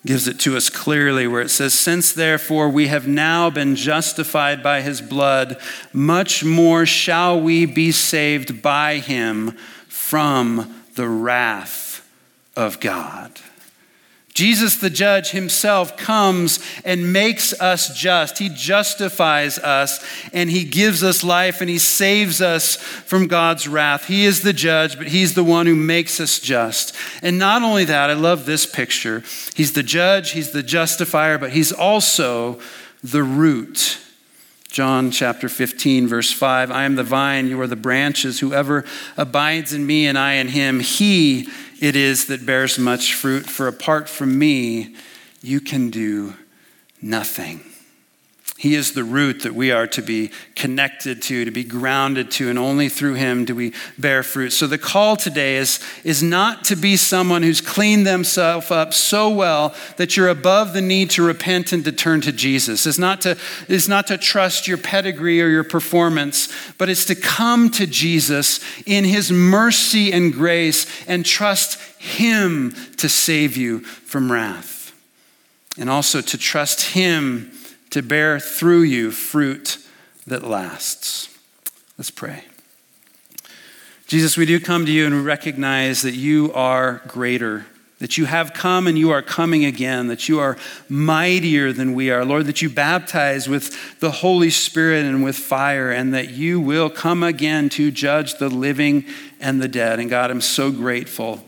gives 0.07 0.29
it 0.29 0.39
to 0.41 0.57
us 0.57 0.71
clearly, 0.71 1.27
where 1.27 1.43
it 1.43 1.51
says, 1.51 1.75
Since 1.75 2.13
therefore 2.13 2.69
we 2.69 2.87
have 2.87 3.09
now 3.09 3.51
been 3.51 3.77
justified 3.77 4.63
by 4.63 4.81
his 4.81 5.01
blood, 5.01 5.61
much 5.93 6.45
more 6.45 6.87
shall 6.87 7.41
we 7.41 7.67
be 7.67 7.93
saved 7.93 8.63
by 8.63 8.99
him 8.99 9.51
from 9.89 10.85
the 10.95 11.09
wrath 11.09 11.88
of 12.59 12.81
God. 12.81 13.31
Jesus, 14.35 14.77
the 14.77 14.91
judge 14.91 15.31
himself, 15.31 15.97
comes 15.97 16.61
and 16.85 17.13
makes 17.13 17.59
us 17.61 17.99
just. 17.99 18.39
He 18.39 18.49
justifies 18.49 19.59
us 19.59 20.05
and 20.33 20.51
he 20.51 20.65
gives 20.65 21.03
us 21.03 21.25
life 21.25 21.61
and 21.61 21.71
he 21.71 21.79
saves 21.79 22.41
us 22.41 22.77
from 22.77 23.27
God's 23.27 23.67
wrath. 23.67 24.07
He 24.07 24.25
is 24.25 24.43
the 24.43 24.53
judge, 24.53 24.97
but 24.97 25.09
he's 25.09 25.35
the 25.35 25.43
one 25.43 25.67
who 25.67 25.75
makes 25.75 26.21
us 26.21 26.39
just. 26.39 26.95
And 27.23 27.39
not 27.39 27.63
only 27.63 27.85
that, 27.87 28.11
I 28.11 28.15
love 28.15 28.45
this 28.45 28.67
picture. 28.67 29.25
He's 29.55 29.73
the 29.73 29.83
judge, 29.83 30.31
he's 30.33 30.53
the 30.53 30.63
justifier, 30.63 31.39
but 31.39 31.51
he's 31.51 31.73
also 31.73 32.61
the 33.03 33.25
root. 33.25 33.99
John 34.69 35.11
chapter 35.11 35.49
15, 35.49 36.07
verse 36.07 36.31
5 36.31 36.71
I 36.71 36.85
am 36.85 36.95
the 36.95 37.03
vine, 37.03 37.49
you 37.49 37.61
are 37.61 37.67
the 37.67 37.75
branches. 37.75 38.39
Whoever 38.39 38.85
abides 39.17 39.73
in 39.73 39.87
me 39.87 40.07
and 40.07 40.19
I 40.19 40.35
in 40.35 40.49
him, 40.49 40.81
he 40.81 41.49
it 41.81 41.97
is 41.97 42.27
that 42.27 42.45
bears 42.45 42.79
much 42.79 43.15
fruit, 43.15 43.47
for 43.47 43.69
apart 43.69 44.09
from 44.09 44.39
me, 44.39 44.95
you 45.43 45.61
can 45.61 45.91
do 45.91 46.35
nothing. 47.01 47.61
He 48.59 48.75
is 48.75 48.91
the 48.91 49.05
root 49.05 49.43
that 49.45 49.55
we 49.55 49.71
are 49.71 49.87
to 49.87 50.03
be 50.03 50.33
connected 50.57 51.23
to, 51.23 51.45
to 51.45 51.51
be 51.53 51.63
grounded 51.63 52.33
to, 52.33 52.51
and 52.51 52.59
only 52.59 52.89
through 52.89 53.15
Him 53.15 53.45
do 53.45 53.55
we 53.55 53.73
bear 53.97 54.25
fruit. 54.25 54.51
So 54.51 54.67
the 54.67 54.79
call 54.79 55.15
today 55.15 55.59
is, 55.59 55.79
is 56.03 56.25
not 56.25 56.65
to 56.65 56.75
be 56.75 56.97
someone 56.97 57.45
who's 57.45 57.61
cleaned 57.61 58.05
themselves 58.05 58.73
up 58.73 58.93
so 58.93 59.31
well 59.31 59.77
that 59.97 60.17
you're 60.17 60.29
above 60.29 60.73
the 60.73 60.81
need 60.81 61.11
to 61.11 61.23
repent 61.23 61.73
and 61.73 61.85
to 61.85 61.93
turn 61.93 62.21
to 62.23 62.33
Jesus. 62.33 62.85
It's 62.85 62.99
not 62.99 63.21
to, 63.21 63.39
it's 63.69 63.87
not 63.87 64.09
to 64.09 64.19
trust 64.19 64.67
your 64.67 64.79
pedigree 64.79 65.41
or 65.41 65.47
your 65.47 65.63
performance, 65.63 66.53
but 66.79 66.89
it's 66.89 67.05
to 67.05 67.15
come 67.15 67.71
to 67.71 67.87
Jesus 67.87 68.59
in 68.87 69.05
His 69.05 69.31
mercy 69.31 70.13
and 70.13 70.33
grace 70.33 70.85
and 71.07 71.25
trust 71.25 71.81
Him 72.01 72.75
to 72.97 73.09
save 73.09 73.57
you 73.57 73.83
from 73.83 74.33
wrath. 74.33 74.93
And 75.79 75.89
also 75.89 76.21
to 76.21 76.37
trust 76.37 76.83
Him 76.83 77.53
to 77.99 78.03
bear 78.03 78.39
through 78.39 78.83
you 78.83 79.11
fruit 79.11 79.79
that 80.25 80.45
lasts. 80.45 81.37
Let's 81.99 82.13
pray. 82.13 82.45
Jesus, 84.07 84.37
we 84.37 84.47
do 84.47 84.61
come 84.61 84.87
to 84.87 84.93
you 84.93 85.05
and 85.05 85.17
we 85.17 85.21
recognize 85.21 86.03
that 86.03 86.15
you 86.15 86.53
are 86.55 87.03
greater, 87.09 87.67
that 87.99 88.17
you 88.17 88.27
have 88.27 88.53
come 88.53 88.87
and 88.87 88.97
you 88.97 89.11
are 89.11 89.21
coming 89.21 89.65
again, 89.65 90.07
that 90.07 90.29
you 90.29 90.39
are 90.39 90.57
mightier 90.89 91.73
than 91.73 91.93
we 91.93 92.09
are. 92.13 92.25
Lord, 92.25 92.47
that 92.47 92.63
you 92.63 92.71
baptize 92.71 93.49
with 93.49 93.99
the 93.99 94.13
Holy 94.13 94.51
Spirit 94.51 95.05
and 95.05 95.25
with 95.25 95.37
fire, 95.37 95.91
and 95.91 96.15
that 96.15 96.31
you 96.31 96.61
will 96.61 96.91
come 96.91 97.25
again 97.25 97.69
to 97.71 97.91
judge 97.91 98.39
the 98.39 98.49
living 98.49 99.05
and 99.41 99.61
the 99.61 99.67
dead. 99.67 99.99
And 99.99 100.09
God, 100.09 100.31
I'm 100.31 100.41
so 100.41 100.71
grateful 100.71 101.41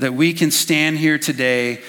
that 0.00 0.14
we 0.14 0.32
can 0.32 0.50
stand 0.50 0.98
here 0.98 1.16
today 1.16 1.80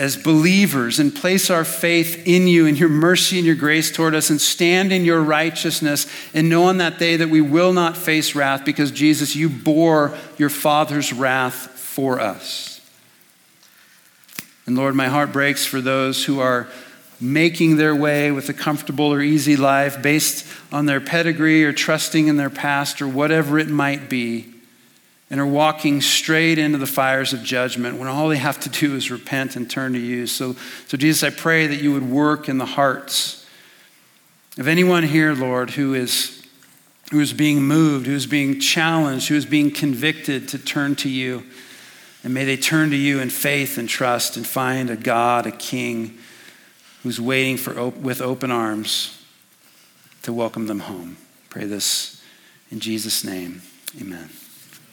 as 0.00 0.16
believers 0.16 0.98
and 0.98 1.14
place 1.14 1.50
our 1.50 1.62
faith 1.62 2.26
in 2.26 2.48
you 2.48 2.66
and 2.66 2.78
your 2.80 2.88
mercy 2.88 3.36
and 3.36 3.44
your 3.44 3.54
grace 3.54 3.92
toward 3.92 4.14
us 4.14 4.30
and 4.30 4.40
stand 4.40 4.94
in 4.94 5.04
your 5.04 5.22
righteousness 5.22 6.06
and 6.32 6.48
know 6.48 6.64
on 6.64 6.78
that 6.78 6.98
day 6.98 7.16
that 7.16 7.28
we 7.28 7.42
will 7.42 7.74
not 7.74 7.98
face 7.98 8.34
wrath 8.34 8.64
because 8.64 8.90
Jesus, 8.90 9.36
you 9.36 9.50
bore 9.50 10.16
your 10.38 10.48
Father's 10.48 11.12
wrath 11.12 11.52
for 11.78 12.18
us. 12.18 12.80
And 14.64 14.74
Lord, 14.74 14.94
my 14.94 15.08
heart 15.08 15.32
breaks 15.34 15.66
for 15.66 15.82
those 15.82 16.24
who 16.24 16.40
are 16.40 16.66
making 17.20 17.76
their 17.76 17.94
way 17.94 18.32
with 18.32 18.48
a 18.48 18.54
comfortable 18.54 19.12
or 19.12 19.20
easy 19.20 19.54
life 19.54 20.00
based 20.00 20.46
on 20.72 20.86
their 20.86 21.02
pedigree 21.02 21.62
or 21.62 21.74
trusting 21.74 22.26
in 22.26 22.38
their 22.38 22.48
past 22.48 23.02
or 23.02 23.06
whatever 23.06 23.58
it 23.58 23.68
might 23.68 24.08
be 24.08 24.59
and 25.30 25.40
are 25.40 25.46
walking 25.46 26.00
straight 26.00 26.58
into 26.58 26.76
the 26.76 26.86
fires 26.86 27.32
of 27.32 27.42
judgment 27.42 27.98
when 27.98 28.08
all 28.08 28.28
they 28.28 28.36
have 28.36 28.58
to 28.60 28.68
do 28.68 28.96
is 28.96 29.10
repent 29.10 29.54
and 29.54 29.70
turn 29.70 29.92
to 29.92 29.98
you. 29.98 30.26
So, 30.26 30.56
so 30.88 30.96
Jesus, 30.96 31.22
I 31.22 31.30
pray 31.30 31.68
that 31.68 31.80
you 31.80 31.92
would 31.92 32.10
work 32.10 32.48
in 32.48 32.58
the 32.58 32.66
hearts 32.66 33.46
of 34.58 34.66
anyone 34.66 35.04
here, 35.04 35.32
Lord, 35.32 35.70
who 35.70 35.94
is 35.94 36.36
who 37.10 37.18
is 37.18 37.32
being 37.32 37.62
moved, 37.62 38.06
who 38.06 38.14
is 38.14 38.26
being 38.26 38.60
challenged, 38.60 39.28
who 39.28 39.34
is 39.34 39.46
being 39.46 39.70
convicted 39.70 40.48
to 40.48 40.58
turn 40.58 40.94
to 40.94 41.08
you. 41.08 41.42
And 42.22 42.32
may 42.32 42.44
they 42.44 42.56
turn 42.56 42.90
to 42.90 42.96
you 42.96 43.20
in 43.20 43.30
faith 43.30 43.78
and 43.78 43.88
trust 43.88 44.36
and 44.36 44.46
find 44.46 44.90
a 44.90 44.96
God, 44.96 45.46
a 45.46 45.50
King, 45.50 46.18
who's 47.02 47.20
waiting 47.20 47.56
for, 47.56 47.88
with 47.88 48.20
open 48.20 48.50
arms 48.52 49.24
to 50.22 50.32
welcome 50.32 50.66
them 50.66 50.80
home. 50.80 51.16
Pray 51.48 51.64
this 51.64 52.22
in 52.70 52.78
Jesus' 52.78 53.24
name. 53.24 53.62
Amen. 54.00 54.28